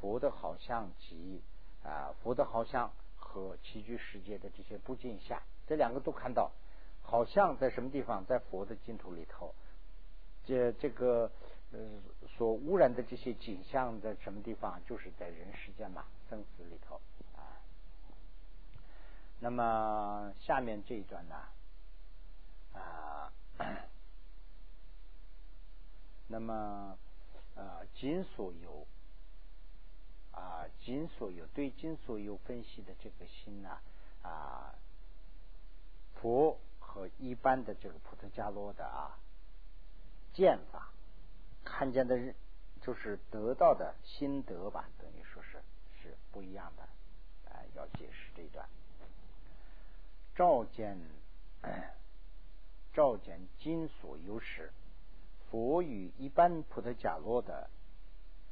[0.00, 1.42] 佛的好像及
[1.84, 6.50] 啊佛的好像和起居世界的这些不尽相，这两个都看到。
[7.02, 8.24] 好像在什么地方？
[8.26, 9.54] 在佛的净土里头。
[10.44, 11.30] 这这个。
[11.70, 11.78] 呃，
[12.26, 14.80] 所污染的这些景象在什么地方？
[14.86, 16.98] 就是在人世间嘛，生死里头
[17.36, 17.60] 啊。
[19.38, 21.36] 那么下面这一段呢，
[22.72, 23.30] 啊，
[26.26, 26.96] 那么
[27.54, 28.86] 啊，仅所有
[30.38, 33.78] 啊，今所有对今所有分析的这个心呢
[34.22, 34.74] 啊，
[36.14, 39.18] 佛和一般的这个普特伽罗的啊
[40.32, 40.90] 见法。
[41.64, 42.34] 看见的
[42.80, 45.60] 就是得到的心得吧，等于说是
[46.00, 46.82] 是不一样的。
[47.50, 48.66] 啊，要解释这一段。
[50.34, 50.98] 照见，
[52.94, 54.72] 照见今所有时，
[55.50, 57.68] 佛与一般普特伽罗的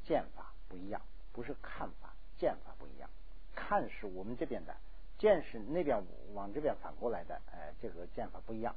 [0.05, 1.01] 见法不一样，
[1.37, 3.09] 不是看法，见法不一样。
[3.55, 4.75] 看是我们这边的，
[5.19, 8.75] 见是那边往这边反过来的，哎，这个见法不一样。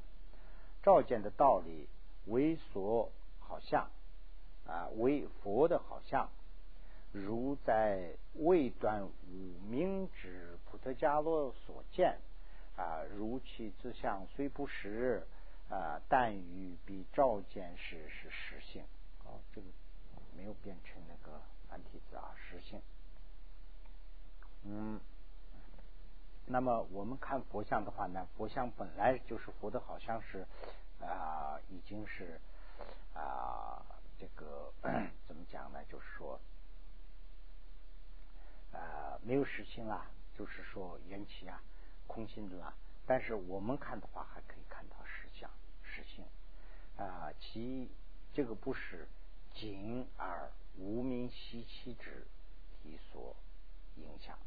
[0.84, 1.88] 照见的道理
[2.26, 3.90] 为所好像。
[4.68, 6.30] 啊，为佛的好像，
[7.12, 12.20] 如在未断无明指，普特伽罗所见
[12.78, 15.26] 啊，如其自相虽不实
[15.72, 18.84] 啊，但与彼照见时是实性。
[19.26, 19.66] 哦，这个
[20.38, 21.19] 没有变成那个
[21.84, 22.82] 体啊，实性。
[24.64, 25.00] 嗯，
[26.46, 30.46] 那么我们看佛像的话呢，佛像本来就是佛的好像是
[31.02, 32.40] 啊，已经是
[33.14, 33.86] 啊。
[34.20, 34.74] 这个
[35.26, 35.80] 怎么讲呢？
[35.86, 36.38] 就是说，
[38.74, 41.62] 呃，没有实性啦，就是说缘起啊，
[42.06, 42.74] 空性的啦。
[43.08, 45.50] 但是我们看的话，还可以看到实相、
[45.84, 46.26] 实性
[46.98, 47.32] 啊。
[47.40, 47.90] 其
[48.34, 49.08] 这个不是
[49.56, 52.26] 仅而无名习气之
[52.82, 53.36] 体所
[53.98, 54.38] 影响，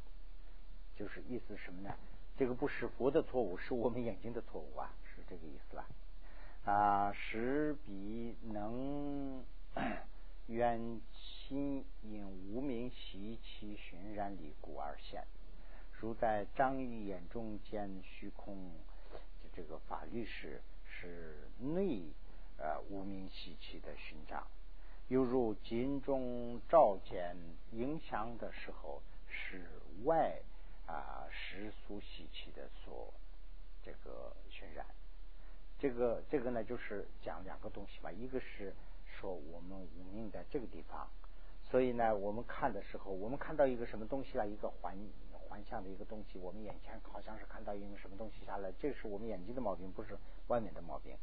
[0.96, 1.94] 就是意思什么呢？
[2.36, 5.86] 这个不是佛的错误，是我们眼睛的错误啊，是这个意思啦。
[6.64, 9.44] 啊，使彼能。
[10.48, 15.24] 远心因无名习气熏染离故而现，
[15.92, 18.72] 如在张玉眼中见虚空，
[19.54, 22.02] 这个法律是是内
[22.58, 24.46] 呃无名习气的熏长，
[25.12, 27.36] 犹如金中照见
[27.72, 29.68] 影响的时候，是
[30.04, 30.40] 外
[30.86, 33.12] 啊世俗习气的所
[33.84, 34.86] 这个熏染。
[35.78, 38.74] 这个这个呢，就是讲两个东西吧，一个是。
[39.20, 41.06] 说我们无名在这个地方，
[41.70, 44.96] 所以呢，我们看的时候，我们看到一个什么东西啊，一个环
[45.48, 51.14] 环向的一个东西，我们眼前好像是看到一个什么东西下来，这是我们眼睛的毛病，不是外面的毛病。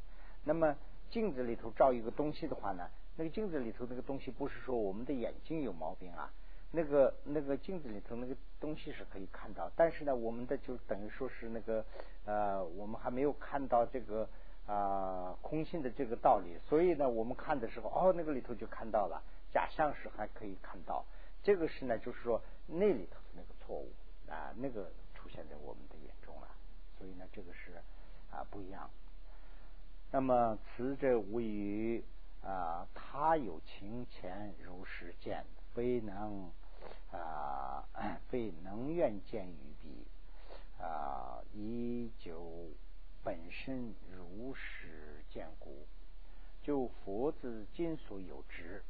[0.45, 0.77] 那么
[1.09, 6.31] 镜子里头照一个东西的话呢，那个镜子里头那个东西不是说我们的眼睛有毛病啊，
[6.71, 11.83] 那个那个镜子里头那个东西是可以看到，但是呢，我们的就等于说是那个
[12.23, 14.25] 呃，我们还没有看到这个
[14.65, 21.03] 啊空性的这个道理，所以呢，我们看的时候哦，那个里头就看到了，假象是还可以看到，
[21.43, 23.91] 这个是呢，就是说那里头的那个错误
[24.29, 26.47] 啊，那个出现在我们的眼中了，
[26.97, 27.73] 所以呢，这个是
[28.31, 28.89] 啊不一样。
[30.09, 32.01] 那么此者无语。
[32.43, 36.51] 啊，他有情前如是见，非能
[37.11, 37.85] 啊，
[38.29, 40.07] 非能愿见于彼
[40.81, 42.71] 啊，依旧
[43.23, 45.85] 本身如实见故。
[46.61, 48.83] 就佛子今所有之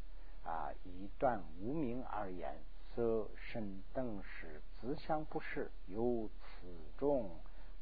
[0.43, 2.56] 啊，以断无名而言，
[2.95, 7.30] 色身等是自相不是，有此中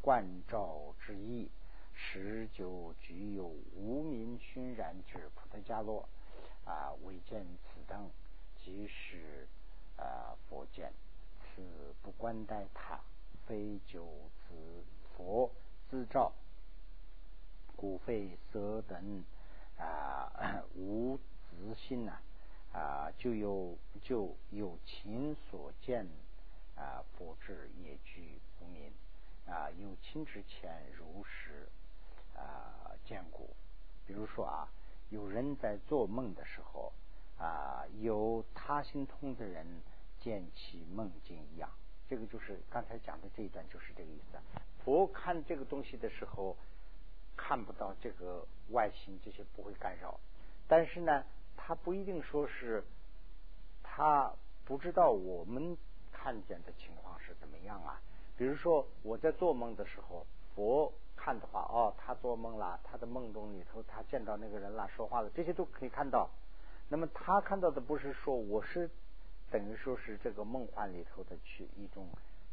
[0.01, 1.49] 观照之意。
[1.99, 3.43] 十九具有
[3.75, 6.07] 无名熏染之菩提伽罗
[6.63, 8.09] 啊，未见此等，
[8.55, 9.47] 即是
[9.97, 10.93] 啊佛见，
[11.41, 11.61] 此
[12.03, 12.99] 不观待他，
[13.45, 14.05] 非九
[14.47, 14.83] 子
[15.15, 15.51] 佛
[15.89, 16.31] 自照，
[17.75, 19.23] 故非色等
[19.77, 22.19] 啊无自心呐
[22.73, 26.07] 啊，就有就有情所见
[26.75, 28.93] 啊，佛智也具无名
[29.47, 31.46] 啊，有情之前如实。
[32.37, 33.45] 啊，见过，
[34.05, 34.69] 比如说啊，
[35.09, 36.93] 有人在做梦的时候
[37.37, 39.65] 啊，有他心通的人
[40.19, 41.69] 见其梦境一样，
[42.07, 44.37] 这个就是刚才讲的这一段，就是这个意思。
[44.85, 46.55] 佛看这个东西的时候，
[47.35, 50.19] 看不到这个外形，这些不会干扰，
[50.67, 51.23] 但是呢，
[51.57, 52.83] 他不一定说是
[53.83, 54.31] 他
[54.63, 55.77] 不知道我们
[56.13, 57.99] 看见的情况是怎么样啊。
[58.37, 60.25] 比如说我在做梦的时候，
[60.57, 60.91] 佛。
[61.15, 66.29] 看的话，哦，他做梦了，他的梦中里头，他见到那个人了，说话了，这些都可以看到。
[66.87, 68.89] 那么他看到的不是说我是
[69.51, 72.07] 等于说是这个梦幻里头的去一种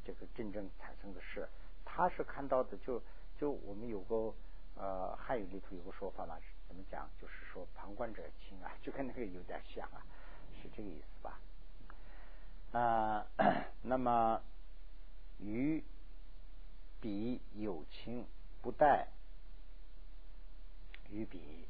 [0.05, 1.49] 这个真正产生的事，
[1.85, 3.01] 他是看到的就
[3.39, 4.35] 就我们有个
[4.75, 6.37] 呃汉语里头有个说法嘛，
[6.67, 7.09] 怎么讲？
[7.21, 10.03] 就是说旁观者清啊，就跟那个有点像啊，
[10.61, 11.39] 是这个意思吧？
[12.73, 13.27] 啊，
[13.83, 14.41] 那么
[15.39, 15.85] 于
[17.05, 18.25] 彼有情。
[18.63, 19.09] 不待
[21.11, 21.69] 于彼，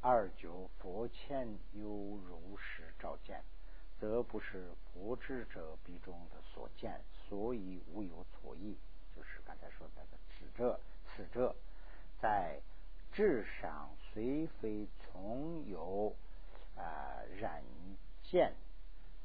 [0.00, 3.44] 二九佛前有如实照见，
[4.00, 8.76] 则不是佛智者彼中的所见，所以无有错意。
[9.14, 10.80] 就是刚才说的此者，
[11.14, 11.54] 此者
[12.20, 12.60] 在
[13.12, 16.12] 智上虽非从有
[16.76, 17.62] 啊染
[18.24, 18.52] 见，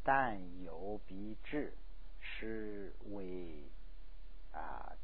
[0.03, 1.73] 但有彼智
[2.19, 3.63] 是为
[4.51, 4.95] 啊。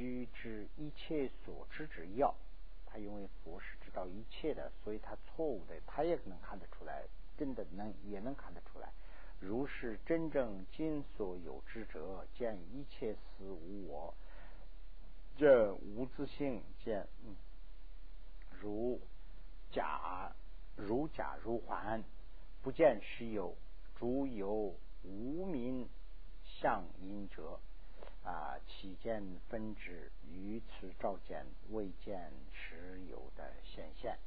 [0.00, 2.34] 须知一切所知之要，
[2.86, 7.04] 他因为佛是知道一切的，所以他错误的他也能看得出来，
[7.36, 8.90] 真的能也能看得出来。
[9.38, 14.14] 如是真正今所有之者，见一切事无我，
[15.36, 17.06] 这无自性见，
[18.58, 18.98] 如
[19.70, 20.32] 假
[20.76, 22.02] 如假如幻，
[22.62, 23.54] 不见实有，
[23.98, 25.86] 诸有无名
[26.42, 27.60] 相因者。
[28.24, 34.18] 啊，起见分支于此照见，未见实有的显现。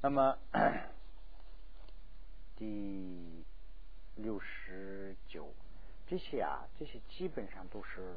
[0.00, 0.38] 那么
[2.56, 3.44] 第
[4.16, 5.52] 六十九，
[6.06, 8.16] 这些啊，这些基本上都是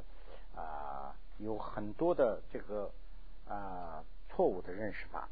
[0.56, 2.92] 啊，有很多的这个
[3.48, 5.28] 啊错误的认识法。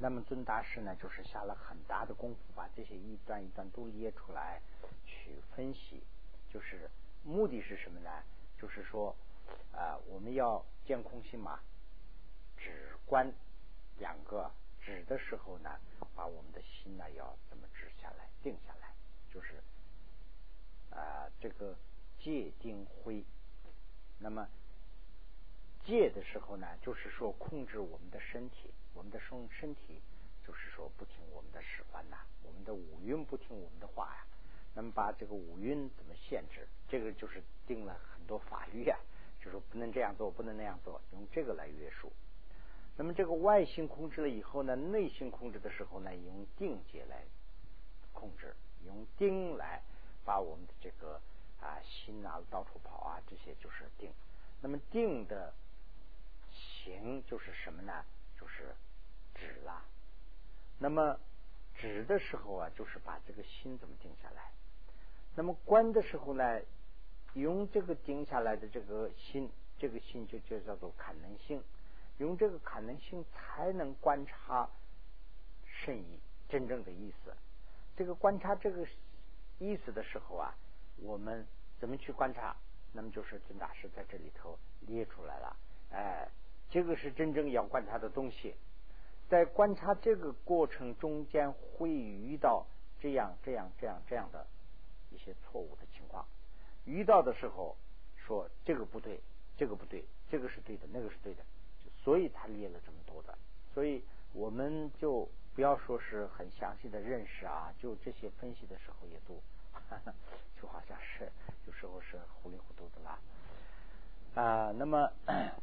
[0.00, 4.60] 那么尊大师呢，就是下了很大的功夫，把这些一段一段都列出来
[5.28, 6.02] 去分析。
[6.50, 6.90] 就是
[7.24, 8.10] 目的是什么呢？
[8.58, 9.14] 就是说
[9.72, 11.60] 啊，我们要见空性嘛，
[12.56, 13.30] 止观
[13.98, 14.50] 两个
[14.80, 15.78] 止的时候呢，
[16.16, 18.92] 把我们的心呢要怎么止下来、定下来？
[19.32, 19.62] 就是
[20.90, 21.76] 啊，这个
[22.18, 23.24] 戒定慧。
[24.18, 24.48] 那么
[25.84, 28.72] 戒的时候呢，就是说控制我们的身体。
[28.94, 30.00] 我们的身身体
[30.44, 34.26] 就是说不听我们的使唤呐，我们的五蕴不听我们的话呀。
[34.78, 36.68] 那么把这个五蕴怎么限制？
[36.88, 38.96] 这个就是定了很多法律啊，
[39.42, 42.12] 就说不能这样做，不能那样做，用这个来约束。
[42.96, 47.24] 那么这个外心控制了以后呢，内心控制的时候呢，用定界来
[48.12, 48.54] 控制，
[48.86, 49.82] 用定来
[50.24, 51.20] 把我们的这个
[51.60, 54.12] 啊心啊到处跑啊，这些就是定。
[54.60, 55.52] 那么定的
[56.52, 58.04] 行就是什么呢？
[58.40, 58.76] 就是
[59.34, 59.82] 止了，
[60.78, 61.18] 那么
[61.74, 64.52] 止的时候啊，就是把这个心怎么定下来。
[65.38, 66.60] 那么观的时候呢，
[67.34, 71.62] 用这个定下来的这个心，这个心就就叫做可能性。
[72.16, 74.68] 用这个可能性才能观察
[75.64, 76.18] 甚意
[76.48, 77.32] 真正的意思。
[77.96, 78.84] 这个观察这个
[79.60, 80.52] 意思的时候啊，
[81.00, 81.46] 我们
[81.78, 82.56] 怎么去观察？
[82.92, 84.58] 那么就是尊大师在这里头
[84.88, 85.56] 列出来了。
[85.92, 86.28] 哎，
[86.68, 88.56] 这个是真正要观察的东西。
[89.28, 92.66] 在观察这个过程中间，会遇到
[92.98, 94.44] 这样、这样、这样、这样的
[95.10, 96.26] 一些错误的情况。
[96.84, 97.76] 遇到的时候，
[98.16, 99.20] 说这个不对，
[99.56, 101.42] 这个不对，这个是对的，那个是对的。
[102.02, 103.36] 所以他列了这么多的。
[103.74, 104.02] 所以
[104.32, 109.40] 我们就不要说是很详细的认识啊，就这些分析的时候也都
[110.60, 111.30] 就好像是
[111.66, 113.18] 有时候是糊里糊涂的啦。
[114.34, 115.10] 啊，那么。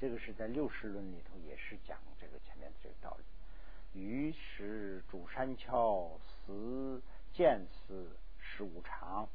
[0.00, 4.00] 这个是在六十论里头也是讲这个前面的这个道理。
[4.00, 7.02] 于是主山桥死
[7.38, 8.10] 见思
[8.40, 9.28] 是无常，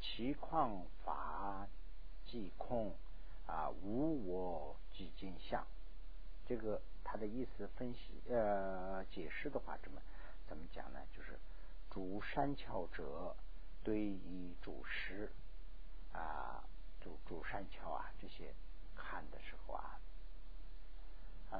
[0.00, 1.66] 其况法
[2.24, 2.94] 即空
[3.48, 5.66] 啊，无我即今相。
[6.46, 10.00] 这个他的意思分析呃解释的话，怎么
[10.46, 11.00] 怎么讲呢？
[11.12, 11.40] 就是
[11.90, 13.34] 主山桥者
[13.82, 15.32] 对于主师
[16.12, 16.62] 啊，
[17.00, 18.54] 主主山桥啊这些
[18.94, 19.98] 看的时候啊。
[21.50, 21.58] 啊，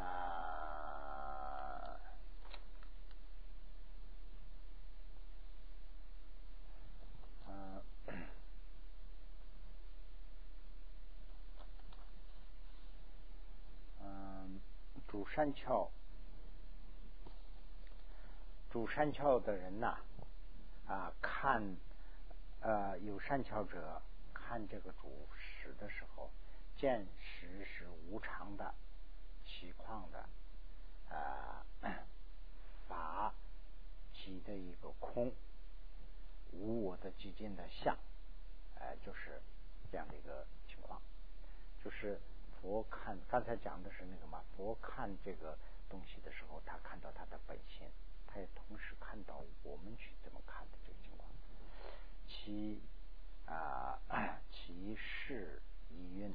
[7.48, 7.82] 嗯，
[14.00, 14.60] 嗯，
[15.10, 15.90] 主山翘，
[18.70, 19.98] 主山翘的人呐，
[20.86, 21.76] 啊，看，
[22.60, 24.00] 呃，有山桥者
[24.32, 26.30] 看这个主石的时候，
[26.76, 28.72] 见石是无常的。
[29.44, 30.28] 虚况的
[31.12, 31.66] 啊
[32.86, 33.34] 法
[34.14, 35.32] 即的一个空，
[36.52, 37.98] 无我的寂静的相，
[38.78, 39.42] 哎，就是
[39.90, 41.02] 这样的一个情况。
[41.82, 42.20] 就是
[42.60, 45.56] 佛看刚才讲的是那个嘛，佛看这个
[45.88, 47.86] 东西的时候，他看到他的本性，
[48.26, 51.30] 他也同时看到我们去怎么看的这个情况。
[52.26, 52.80] 其
[53.46, 53.98] 啊
[54.50, 56.34] 其事一运。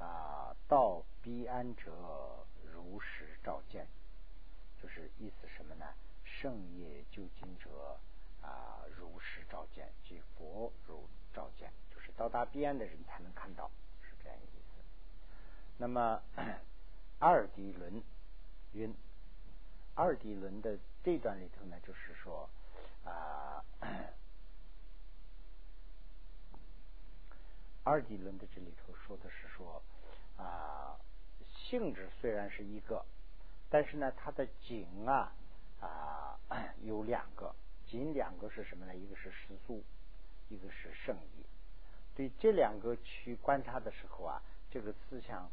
[0.00, 3.84] 啊，到彼岸者如实照见，
[4.80, 5.86] 就是意思什么呢？
[6.24, 7.98] 圣业究竟者
[8.40, 13.68] 啊，如实照见，即佛如照见，就是到达彼岸的人才能看到，
[15.78, 16.20] 那么
[17.18, 18.02] 二谛轮
[18.72, 18.94] 云，
[19.94, 22.48] 二谛轮的这段里头呢，就是说
[23.04, 23.64] 啊。
[27.84, 29.82] 二谛论的这里头说的是说
[30.36, 30.94] 啊，
[31.54, 33.02] 性质虽然是一个，
[33.70, 35.32] 但是呢，它的景啊
[35.80, 36.38] 啊
[36.84, 37.54] 有两个，
[37.86, 38.94] 景两个是什么呢？
[38.94, 39.82] 一个是实素，
[40.50, 41.46] 一个是圣意。
[42.14, 45.50] 对这两个去观察的时候啊，这个思想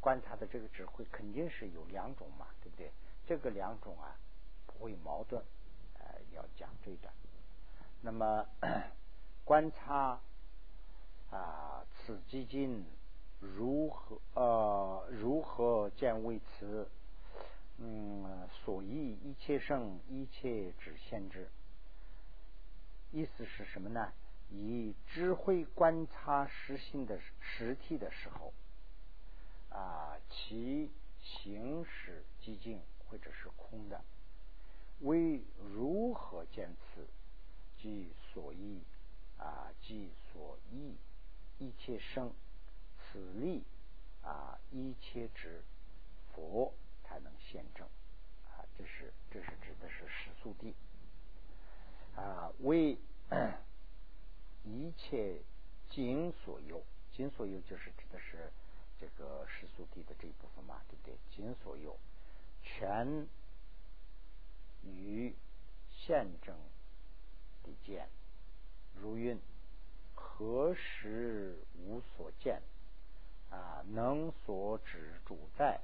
[0.00, 2.90] 观察的这个智慧肯定是有两种嘛，对不对？
[3.26, 4.16] 这个两种啊
[4.66, 5.42] 不会矛盾，
[5.98, 7.12] 呃，要讲这一段。
[8.00, 8.46] 那么
[9.44, 10.20] 观察。
[11.30, 12.86] 啊，此基金
[13.38, 16.88] 如何呃如何见为此？
[17.76, 21.50] 嗯，所以一切生一切只限制。
[23.12, 24.10] 意思是什么呢？
[24.48, 28.54] 以智慧观察实性的实体的时候，
[29.78, 30.90] 啊，其
[31.22, 34.02] 形式寂静或者是空的，
[35.00, 35.40] 为
[35.72, 37.06] 如何见此？
[37.80, 38.82] 即所依
[39.38, 40.96] 啊，即所依。
[41.60, 42.32] 一切生，
[42.98, 43.62] 此力
[44.22, 45.62] 啊，一切指
[46.32, 46.72] 佛
[47.04, 47.86] 才能现证
[48.46, 50.74] 啊，这是这是指的是实速地
[52.16, 52.98] 啊，为
[54.64, 55.40] 一切
[55.88, 58.52] 经所有，经所有就是指的是
[59.00, 61.16] 这个实速地的这一部分嘛，对不对？
[61.30, 61.96] 经所有
[62.62, 63.26] 全
[64.82, 65.34] 于
[65.90, 66.56] 现证
[67.62, 68.08] 的见，
[68.94, 69.38] 如云。
[70.14, 72.62] 何时无所见
[73.50, 73.82] 啊？
[73.88, 75.80] 能所指主在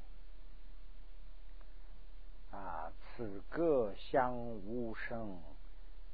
[2.52, 2.92] 啊？
[3.16, 5.42] 此各相无声，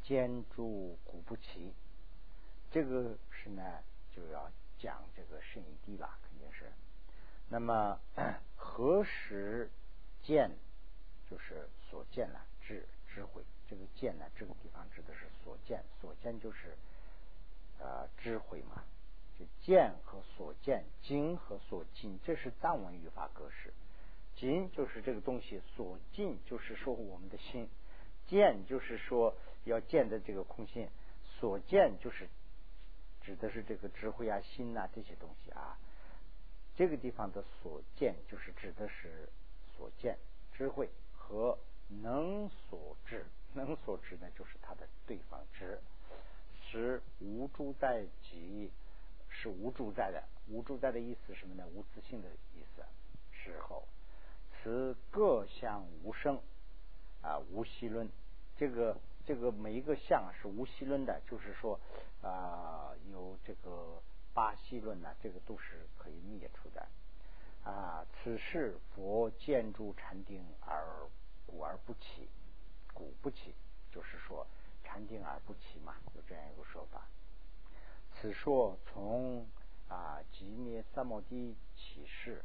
[0.03, 1.75] 兼诸古不齐。
[2.71, 3.83] 这个是呢，
[4.15, 6.71] 就要讲这个圣义地了，肯定是。
[7.51, 8.01] 那么
[8.57, 9.71] 何时
[10.23, 10.51] 见？
[11.31, 13.43] 就是所见呢，智智慧。
[13.69, 16.75] 这个见呢，这个地方指的是所见，所见就是。
[17.83, 18.85] 呃，智慧嘛，
[19.39, 23.73] 就见和所见，经和所尽，这是藏文语法格式。
[24.37, 27.71] 经就是这个东西，所进就是说我们的心，
[28.27, 29.35] 见就是说
[29.65, 30.91] 要见的这个空性，
[31.39, 32.29] 所见就是
[33.23, 35.79] 指的是这个智慧啊、心呐这些东西啊。
[36.81, 39.29] 这个地方的所见，就是指的是
[39.77, 40.17] 所见
[40.55, 41.59] 智慧和
[42.03, 45.79] 能所知，能所知呢，就是它的对方知，
[46.63, 48.71] 是无主宰即
[49.29, 51.67] 是无主宰的，无主宰的意思什么呢？
[51.75, 52.83] 无自性的意思。
[53.31, 53.87] 时候，
[54.63, 56.41] 此各相无生
[57.21, 58.09] 啊，无息论。
[58.57, 61.79] 这个这个每一个相是无息论的，就是说
[62.23, 64.01] 啊，有这个
[64.35, 66.87] 八息论呢，这个都是可以灭除的
[67.65, 68.07] 啊。
[68.13, 71.09] 此事佛见诸禅定而
[71.47, 72.29] 故而不起，
[72.93, 73.55] 故不起，
[73.91, 74.47] 就是说
[74.85, 77.07] 禅定而不起嘛，有这样一个说法。
[78.13, 79.47] 此说从
[79.89, 82.45] 啊即灭三摩地起事。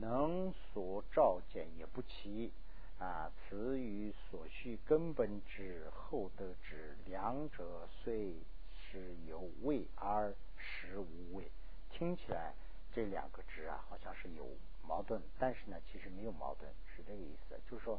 [0.00, 2.52] 能所照见也不起
[2.98, 8.34] 啊，此与所需根本之后得之两者虽
[8.76, 10.34] 是有味而
[10.68, 11.50] 实无味。
[11.90, 12.52] 听起来
[12.94, 14.46] 这两个知啊，好像是有
[14.86, 17.58] 矛盾，但是呢，其实没有矛盾，是这个意思。
[17.70, 17.98] 就是说，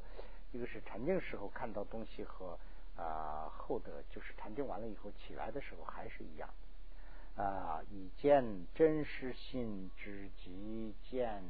[0.51, 2.57] 一个是禅定时候看到东西和
[2.95, 6.49] 啊后得，就是禅定完了以后起来的时候还是一样。
[7.35, 8.43] 啊，以见
[8.75, 11.41] 真实心之极见，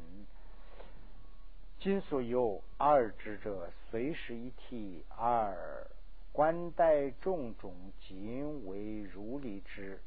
[1.80, 5.88] 今所有二之者，随时一体；二
[6.32, 10.00] 观待种种，仅为如理之，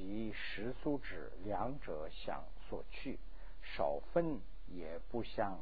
[0.00, 3.18] 及实俗之，两者相所去，
[3.60, 5.60] 少分也不相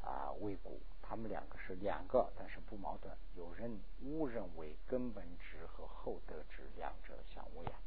[0.00, 0.80] 啊为故。
[1.02, 3.12] 他们两个是两个，但是不矛盾。
[3.34, 7.80] 有人误认为根本之和后得之两者相违啊。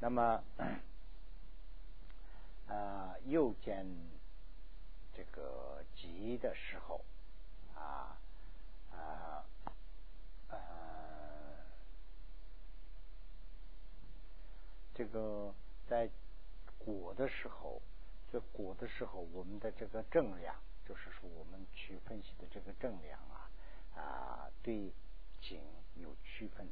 [0.00, 0.42] 那么，
[2.66, 3.86] 呃，又见
[5.14, 7.04] 这个急的时候，
[7.74, 8.16] 啊，
[8.92, 9.44] 啊，
[10.48, 10.56] 呃，
[14.94, 15.52] 这个
[15.88, 16.08] 在
[16.78, 17.82] 果的时候，
[18.32, 20.54] 这果的时候，我们的这个正量，
[20.88, 23.50] 就是说我们去分析的这个正量啊，
[23.96, 24.92] 啊，对
[25.40, 25.60] 景
[25.96, 26.68] 有区分，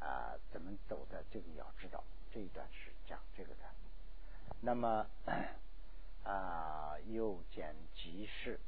[0.00, 2.02] 啊，怎么走的，这个要知道。
[2.32, 3.60] 这一段是讲这个的，
[4.60, 5.06] 那么
[6.24, 8.60] 啊，又见即事，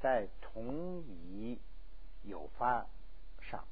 [0.00, 1.58] 在同一
[2.22, 2.86] 有发
[3.40, 3.64] 上，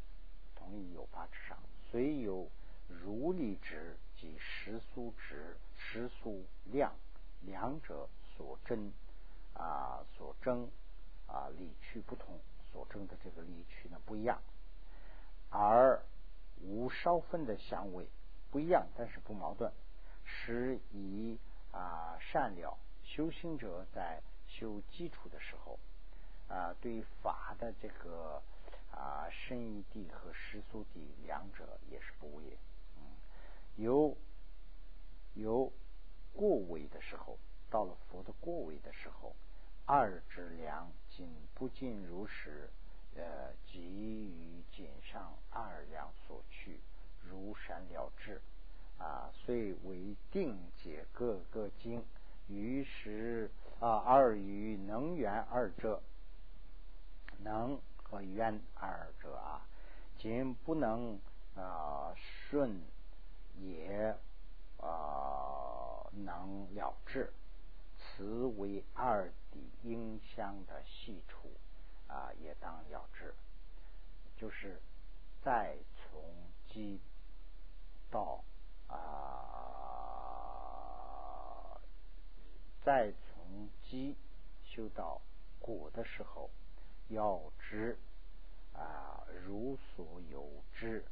[0.57, 1.57] 同一有发之上，
[1.91, 2.49] 虽有
[2.89, 3.97] 如理之
[4.27, 6.93] 及实俗值、实俗量
[7.43, 8.93] 两者所争
[9.55, 10.69] 啊，所争
[11.27, 12.41] 啊，理趣不同，
[12.73, 14.43] 所争的这个理趣呢不一样，
[15.51, 16.03] 而
[16.61, 18.09] 无烧分的相位。
[18.51, 19.73] 不一样，但是不矛盾。
[20.25, 21.39] 是以
[21.71, 25.79] 啊善了修行者在修基础的时候
[26.49, 28.43] 啊，对法的这个
[28.91, 32.59] 啊深义地和世俗地两者也是不为。
[33.77, 34.17] 嗯，有
[35.35, 35.73] 有
[36.35, 37.39] 过位的时候，
[37.71, 39.35] 到了佛的过位的时候，
[39.85, 42.69] 二之量仅不尽如实，
[43.15, 46.81] 呃，给予仅上二两所去。
[47.29, 48.41] 如山了之
[48.99, 52.05] 啊，遂为定解各个经。
[52.49, 53.51] 于是
[53.81, 56.01] 啊，二与能源二者，
[57.43, 59.67] 能和缘二者啊，
[60.19, 61.19] 仅不能
[61.57, 62.81] 啊顺
[63.59, 64.17] 也
[64.79, 67.33] 啊能了之。
[67.99, 71.51] 此为二底应相的细处
[72.09, 73.35] 啊，也当了之。
[74.37, 74.81] 就是
[75.43, 76.23] 再从
[76.69, 77.01] 基。
[78.09, 78.45] 到
[78.87, 78.97] 啊，
[82.85, 84.17] 再从基
[84.65, 85.21] 修到
[85.59, 86.49] 果的时候，
[87.09, 87.99] 要知
[88.73, 91.05] 啊如所有知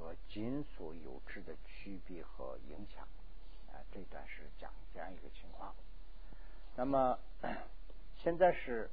[0.00, 3.06] 和今所有知的区别和影响
[3.68, 5.74] 啊，这段是讲这样一个情况。
[6.74, 7.18] 那么
[8.16, 8.90] 现在是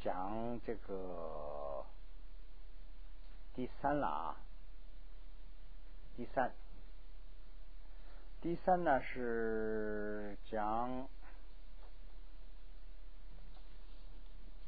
[0.00, 1.84] 讲这个
[3.54, 4.36] 第三了啊。
[6.16, 6.50] 第三，
[8.40, 11.06] 第三呢是讲，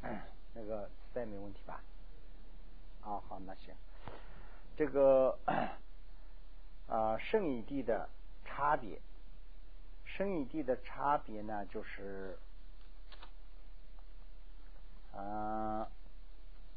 [0.52, 1.82] 那个再没问题吧？
[3.00, 3.74] 啊，好，那行，
[4.78, 5.36] 这个
[6.86, 8.08] 啊，圣与地的
[8.44, 9.00] 差别，
[10.04, 12.38] 圣与地的差别呢，就是
[15.12, 15.90] 啊，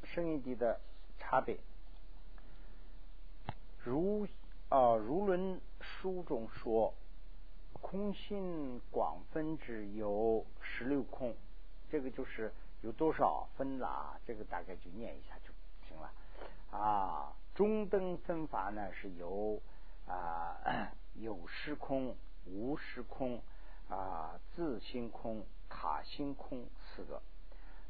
[0.04, 0.82] 圣与地的
[1.20, 1.60] 差别，
[3.84, 4.28] 如。
[4.70, 6.94] 啊，如论书中说，
[7.82, 11.36] 空性广分之有十六空，
[11.92, 14.18] 这个就是有多少分啦？
[14.26, 15.51] 这个大概就念一下就。
[17.62, 19.62] 中等分法呢是由
[20.08, 20.58] 啊
[21.14, 22.16] 有时空、
[22.48, 23.40] 无时空
[23.88, 27.22] 啊自心空、他心空四个。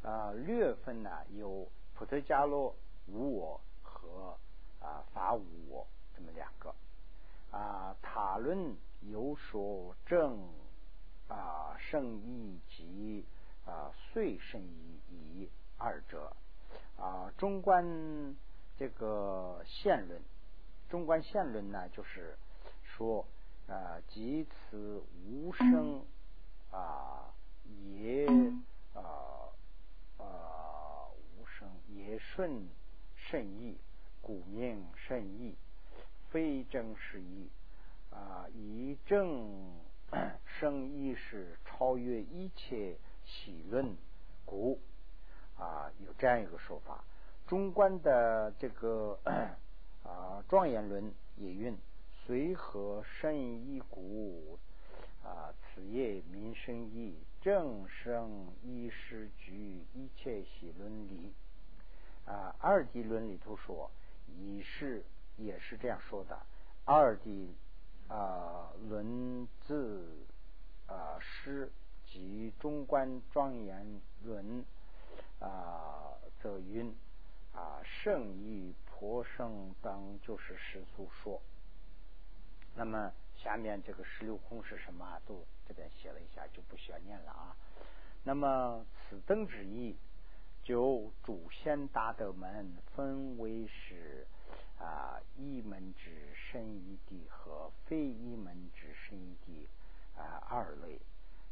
[0.01, 2.76] 啊，略分呢有普特伽罗
[3.07, 4.38] 无我和
[4.82, 6.76] 啊法无我这么两个。
[7.51, 10.49] 啊，塔论有所正
[11.30, 13.26] 啊圣义及
[13.65, 16.36] 啊遂圣义以二者。
[16.97, 18.36] 啊，中观
[18.82, 20.19] 这个线论，
[20.89, 22.36] 中观现论呢，就是
[22.84, 23.27] 说，
[23.67, 26.03] 啊，即此无声
[26.71, 27.32] 啊，
[27.93, 28.25] 也
[28.95, 29.53] 啊
[30.17, 30.25] 啊
[31.38, 32.67] 无声也顺
[33.15, 33.77] 甚意，
[34.19, 35.55] 故名甚意，
[36.32, 37.51] 非正是意
[38.09, 39.79] 啊，以正
[40.59, 43.95] 生意是超越一切喜论
[44.43, 44.79] 故。
[45.55, 47.03] 啊，有这样一个说法。
[47.52, 49.20] 中观的这个
[50.08, 51.78] 啊庄严论也运：
[52.26, 53.36] 随和甚
[53.68, 54.58] 一谷
[55.22, 61.34] 啊，此业民生义，正生一时具一切喜伦理
[62.26, 62.56] 啊。
[62.58, 63.91] 二谛论里头说，
[64.30, 65.04] 以是
[65.36, 66.39] 也是这样说的。
[66.86, 67.49] 二谛
[68.08, 70.08] 啊论字
[70.88, 71.70] 啊诗
[72.06, 74.64] 及中观庄严论。
[75.41, 76.95] 啊，则云
[77.54, 81.41] 啊，圣意婆生等就是世俗说。
[82.76, 85.20] 那么下面这个十六空是什么？
[85.26, 87.56] 都这边写了一下，就不需要念了啊。
[88.24, 89.97] 那么此等之意，
[90.64, 94.26] 就主先达德门分为是
[94.80, 99.68] 啊一门之深一地和非一门之深一地
[100.16, 100.99] 啊二类，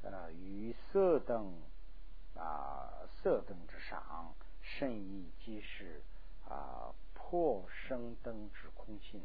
[0.04, 1.54] 呃与色等。
[2.36, 3.58] 啊，色灯，
[4.80, 6.01] 甚意即是
[6.47, 9.21] 啊破生灯之空性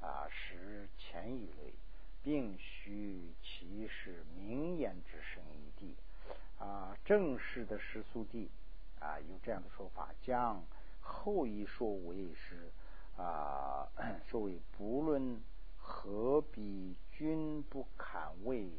[0.00, 1.74] 啊，是前一类，
[2.22, 5.96] 并须其是明言之生一地
[6.60, 8.48] 啊，正式的世俗地
[9.00, 10.64] 啊，有这样的说法，将
[11.00, 12.70] 后一说为是
[13.16, 13.88] 啊，
[14.30, 15.42] 说为不论
[15.76, 18.70] 何必君不堪为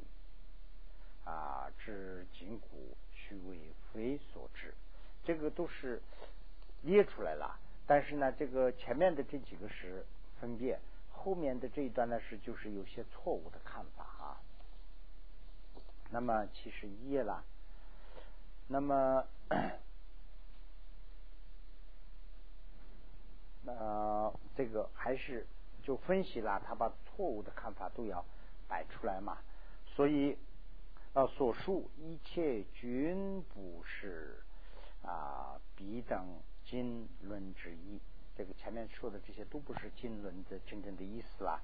[1.26, 2.96] 啊之筋骨。
[3.20, 4.74] 虚为非所知，
[5.28, 6.02] 这个都是
[6.84, 7.60] 列出来了。
[7.86, 10.06] 但是呢，这个前面的这几个是
[10.40, 10.80] 分别，
[11.12, 14.40] 后面的这一段呢是就是有些错误的看法啊。
[16.12, 17.44] 那么其实页了，
[18.70, 19.26] 那么
[23.66, 25.46] 呃，这个还是
[25.84, 28.24] 就分析了，他把错误的看法都要
[28.70, 29.38] 摆出来嘛，
[29.94, 30.38] 所以。
[31.14, 34.40] 啊，所述一切均不是
[35.08, 38.00] 啊，彼等经论之意。
[38.36, 41.60] 这个前面说的这些都不是经论的真正的意思啦。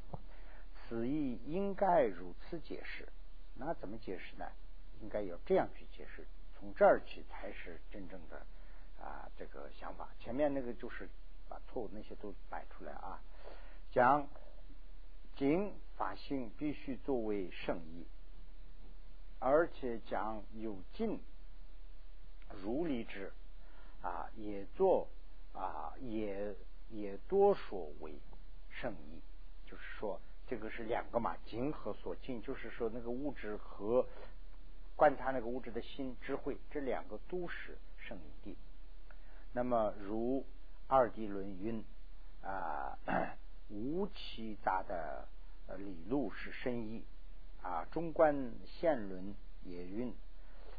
[0.74, 3.08] 此意应该如此解释。
[3.56, 4.46] 那怎么解释呢？
[5.02, 6.26] 应该要这样去解释，
[6.56, 8.46] 从这儿去才是真正的
[9.00, 10.10] 啊这个想法。
[10.18, 11.10] 前面那个就是
[11.50, 13.22] 把错误那些都摆出来啊，
[13.92, 14.26] 讲
[15.36, 18.08] 经法性必须作为圣意。
[19.40, 21.20] 而且讲有尽
[22.62, 23.32] 如理之
[24.02, 25.08] 啊，也作
[25.54, 26.54] 啊，也
[26.90, 28.14] 也多说为
[28.70, 29.22] 圣意，
[29.66, 34.06] 就是说这个是两个嘛，尽和所尽，就是说那个物质和
[34.96, 38.58] 观察那个物质的心智慧，这两个都是圣意地。
[39.54, 40.46] 那么如
[40.88, 41.84] 二谛论云
[42.44, 42.98] 啊，
[43.70, 45.28] 无其杂的
[45.78, 47.04] 理路是深意。
[47.64, 49.34] 啊，中观现论
[49.64, 50.14] 也云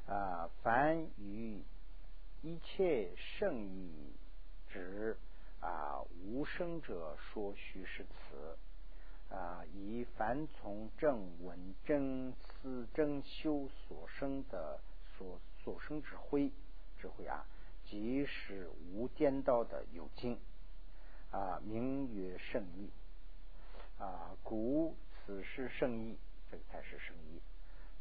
[0.07, 1.62] 啊，凡于
[2.42, 4.12] 一切圣意
[4.68, 5.16] 指
[5.61, 8.59] 啊无生者说虚实词
[9.34, 14.78] 啊，以凡从正闻真思真修所生的
[15.16, 16.52] 所所生之慧
[17.00, 17.46] 智慧啊，
[17.84, 20.38] 即是无颠倒的有经
[21.30, 22.90] 啊，名曰圣意
[23.98, 24.94] 啊，故
[25.24, 26.18] 此是圣意。
[26.50, 27.40] 这个才是圣意，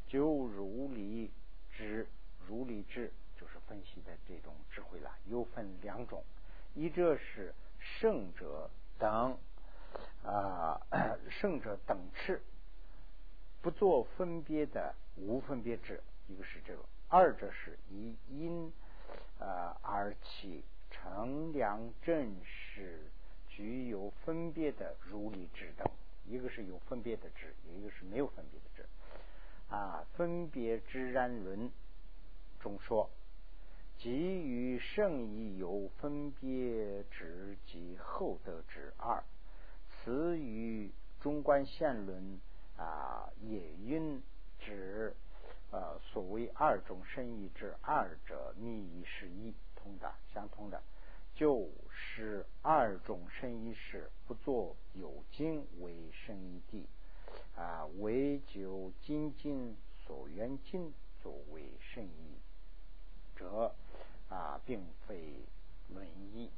[0.06, 1.30] 就如离
[1.76, 2.06] 智，
[2.46, 5.10] 如理智就是分析的这种智慧了。
[5.26, 6.24] 又分两种，
[6.74, 9.36] 一者是圣者等
[10.24, 10.80] 啊，
[11.30, 12.40] 圣者等次，
[13.60, 18.72] 不做分别的无分别智，一个是这个；二者是以因
[19.38, 23.10] 啊而起成良正实，
[23.48, 25.86] 具有分别的如理智等。
[26.26, 28.88] 一个是有分别的智，一个是没有分别的智。
[29.74, 31.68] 啊，分别之然论
[32.60, 33.10] 中说，
[33.98, 39.24] 即与圣意有分别之及后得之二。
[39.88, 42.40] 此与中观现论
[42.76, 44.22] 啊也云
[44.60, 45.12] 指
[45.72, 50.80] 呃所谓二种生意之二者密意是一通的相通的，
[51.34, 56.86] 就是二种生意是不作有经为生意地
[57.56, 60.92] 啊，为就精进所缘经
[61.22, 62.38] 作为生意
[63.36, 63.74] 者
[64.28, 65.44] 啊，并非
[65.88, 66.50] 论义。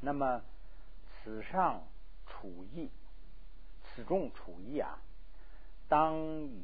[0.00, 0.42] 那么
[1.22, 1.82] 此上
[2.26, 2.90] 处义，
[3.82, 4.98] 此中处义啊，
[5.88, 6.18] 当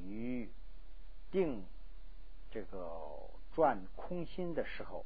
[0.05, 0.49] 于
[1.31, 1.65] 定
[2.51, 5.05] 这个转空心的时候，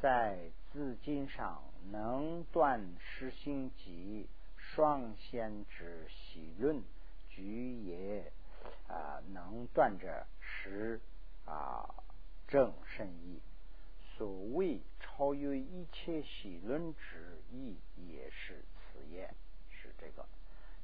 [0.00, 4.26] 在自经上能断实心及
[4.74, 6.82] 双先之喜论，
[7.30, 8.32] 举也
[8.88, 11.00] 啊，能断者实
[11.44, 11.88] 啊
[12.48, 13.40] 正甚义。
[14.16, 17.76] 所谓超越一切喜论之意，
[18.08, 19.32] 也是此也，
[19.70, 20.26] 是这个。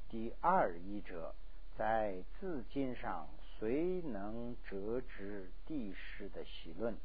[0.09, 1.35] 第二一者，
[1.77, 3.27] 在字经上
[3.59, 6.95] 虽能折之地势的喜论，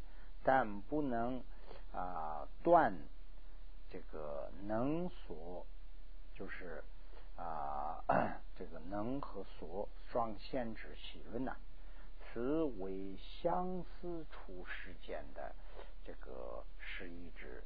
[0.45, 1.43] 但不能
[1.93, 2.97] 啊断
[3.91, 5.67] 这个能所，
[6.39, 6.83] 就是
[7.37, 8.05] 啊
[8.59, 11.57] 这个能和所双限制喜论呐。
[12.21, 15.55] 此为相思处世间的。
[16.05, 17.65] 这个是一指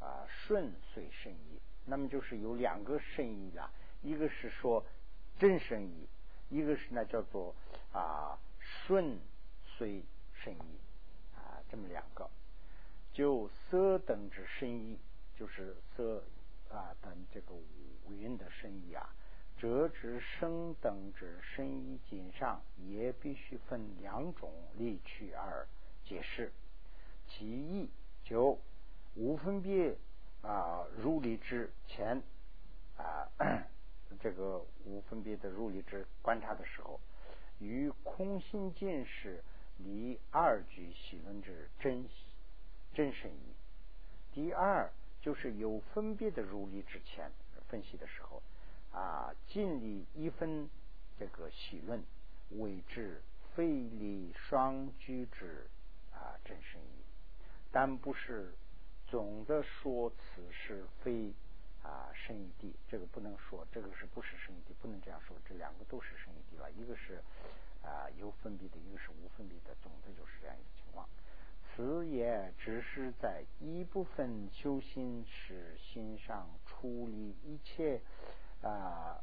[0.00, 3.70] 啊顺遂圣意，那么就是有两个圣意啊，
[4.00, 4.82] 一个是说
[5.38, 6.08] 真圣意，
[6.48, 7.54] 一个是呢叫做
[7.92, 9.18] 啊顺
[9.76, 10.02] 遂
[10.32, 10.78] 圣意
[11.36, 12.30] 啊这么两个，
[13.12, 14.98] 就色等之圣意，
[15.36, 16.24] 就是色
[16.72, 19.14] 啊等这个五蕴的圣意啊，
[19.58, 25.66] 折之生等之圣意锦上也必须分两种例去而
[26.04, 26.52] 解释。
[27.28, 27.88] 其一
[28.24, 28.58] 就
[29.14, 29.96] 无分别
[30.42, 32.22] 啊，入离之前
[32.96, 33.28] 啊，
[34.20, 37.00] 这个无分别的入离之观察的时候，
[37.58, 39.42] 与空心见识
[39.78, 42.06] 离二句喜论之真
[42.92, 43.54] 真神意。
[44.32, 44.90] 第二
[45.22, 47.30] 就是有分别的入离之前
[47.68, 48.42] 分析的时候
[48.92, 50.68] 啊，尽力一分
[51.18, 52.04] 这个喜论
[52.50, 53.22] 为之
[53.54, 55.66] 非力双居之
[56.12, 57.04] 啊真神意。
[57.70, 58.52] 但不是
[59.06, 61.32] 总的说此是非
[61.82, 67.22] 啊生意地，这个不能说，这个是不是生意地，不能这样说，这两个都是生意地了，一个是
[67.82, 71.08] 啊有分别的，一个是无分别的，总的就是这样一个情况。
[71.74, 78.00] 此也只是在一部分修心时心上处理一切
[78.62, 79.20] 啊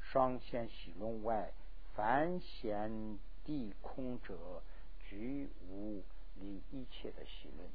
[0.00, 1.52] 双线喜论外，
[1.94, 4.62] 凡贤地空者，
[4.98, 6.02] 居无。
[6.36, 7.68] 离一切的喜论，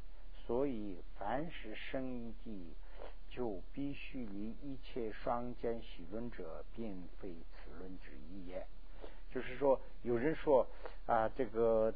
[0.47, 2.73] 所以凡是生一地，
[3.29, 8.65] 就必须离一切双肩喜论者，并非此论之一也。
[9.31, 10.65] 就是说，有人说
[11.05, 11.93] 啊，这个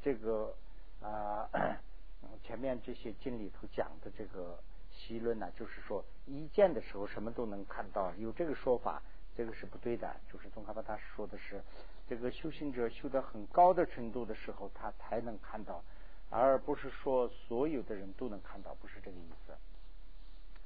[0.00, 0.54] 这个
[1.02, 1.48] 啊，
[2.42, 4.58] 前面这些经里头讲的这个
[4.90, 9.02] 喜论呢，就是说一见的时候什么都能看到，有这个说法，
[9.36, 10.14] 这个是不对的。
[10.32, 11.62] 就是宗喀巴大师说的是。
[12.08, 15.84] 这个修行者修到很高的程度的时候，他才能看到，
[16.30, 19.52] 而不是说所有的人都能看到，不是这个意思。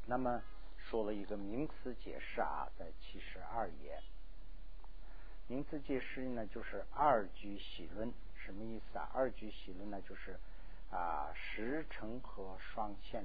[0.07, 0.41] 那么
[0.79, 4.01] 说了一个名词解释啊，在七十二页，
[5.49, 8.15] 名词解释呢就是二句喜论，
[8.45, 9.11] 什么意思啊？
[9.15, 10.39] 二句喜论呢就是
[10.91, 13.25] 啊实成和双线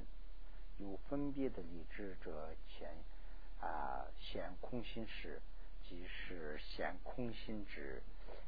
[0.78, 2.90] 有分别的理智者前
[3.60, 5.42] 啊显空心时。
[5.90, 8.04] 即是显空心之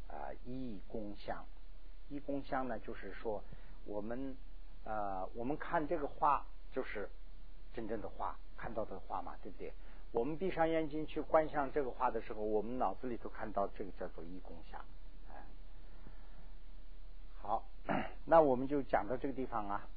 [0.09, 1.45] 啊一功相，
[2.09, 3.41] 一功相呢，就是说
[3.85, 4.35] 我们
[4.83, 7.09] 呃我们看这个画就是
[7.73, 9.71] 真正的画，看到的画嘛，对不对？
[10.11, 14.83] 我们闭上眼睛去观想这个画的时候，我们脑子里头看到这个叫做一功相。
[17.41, 17.63] 好，
[18.25, 19.87] 那我们就讲到这个地方啊。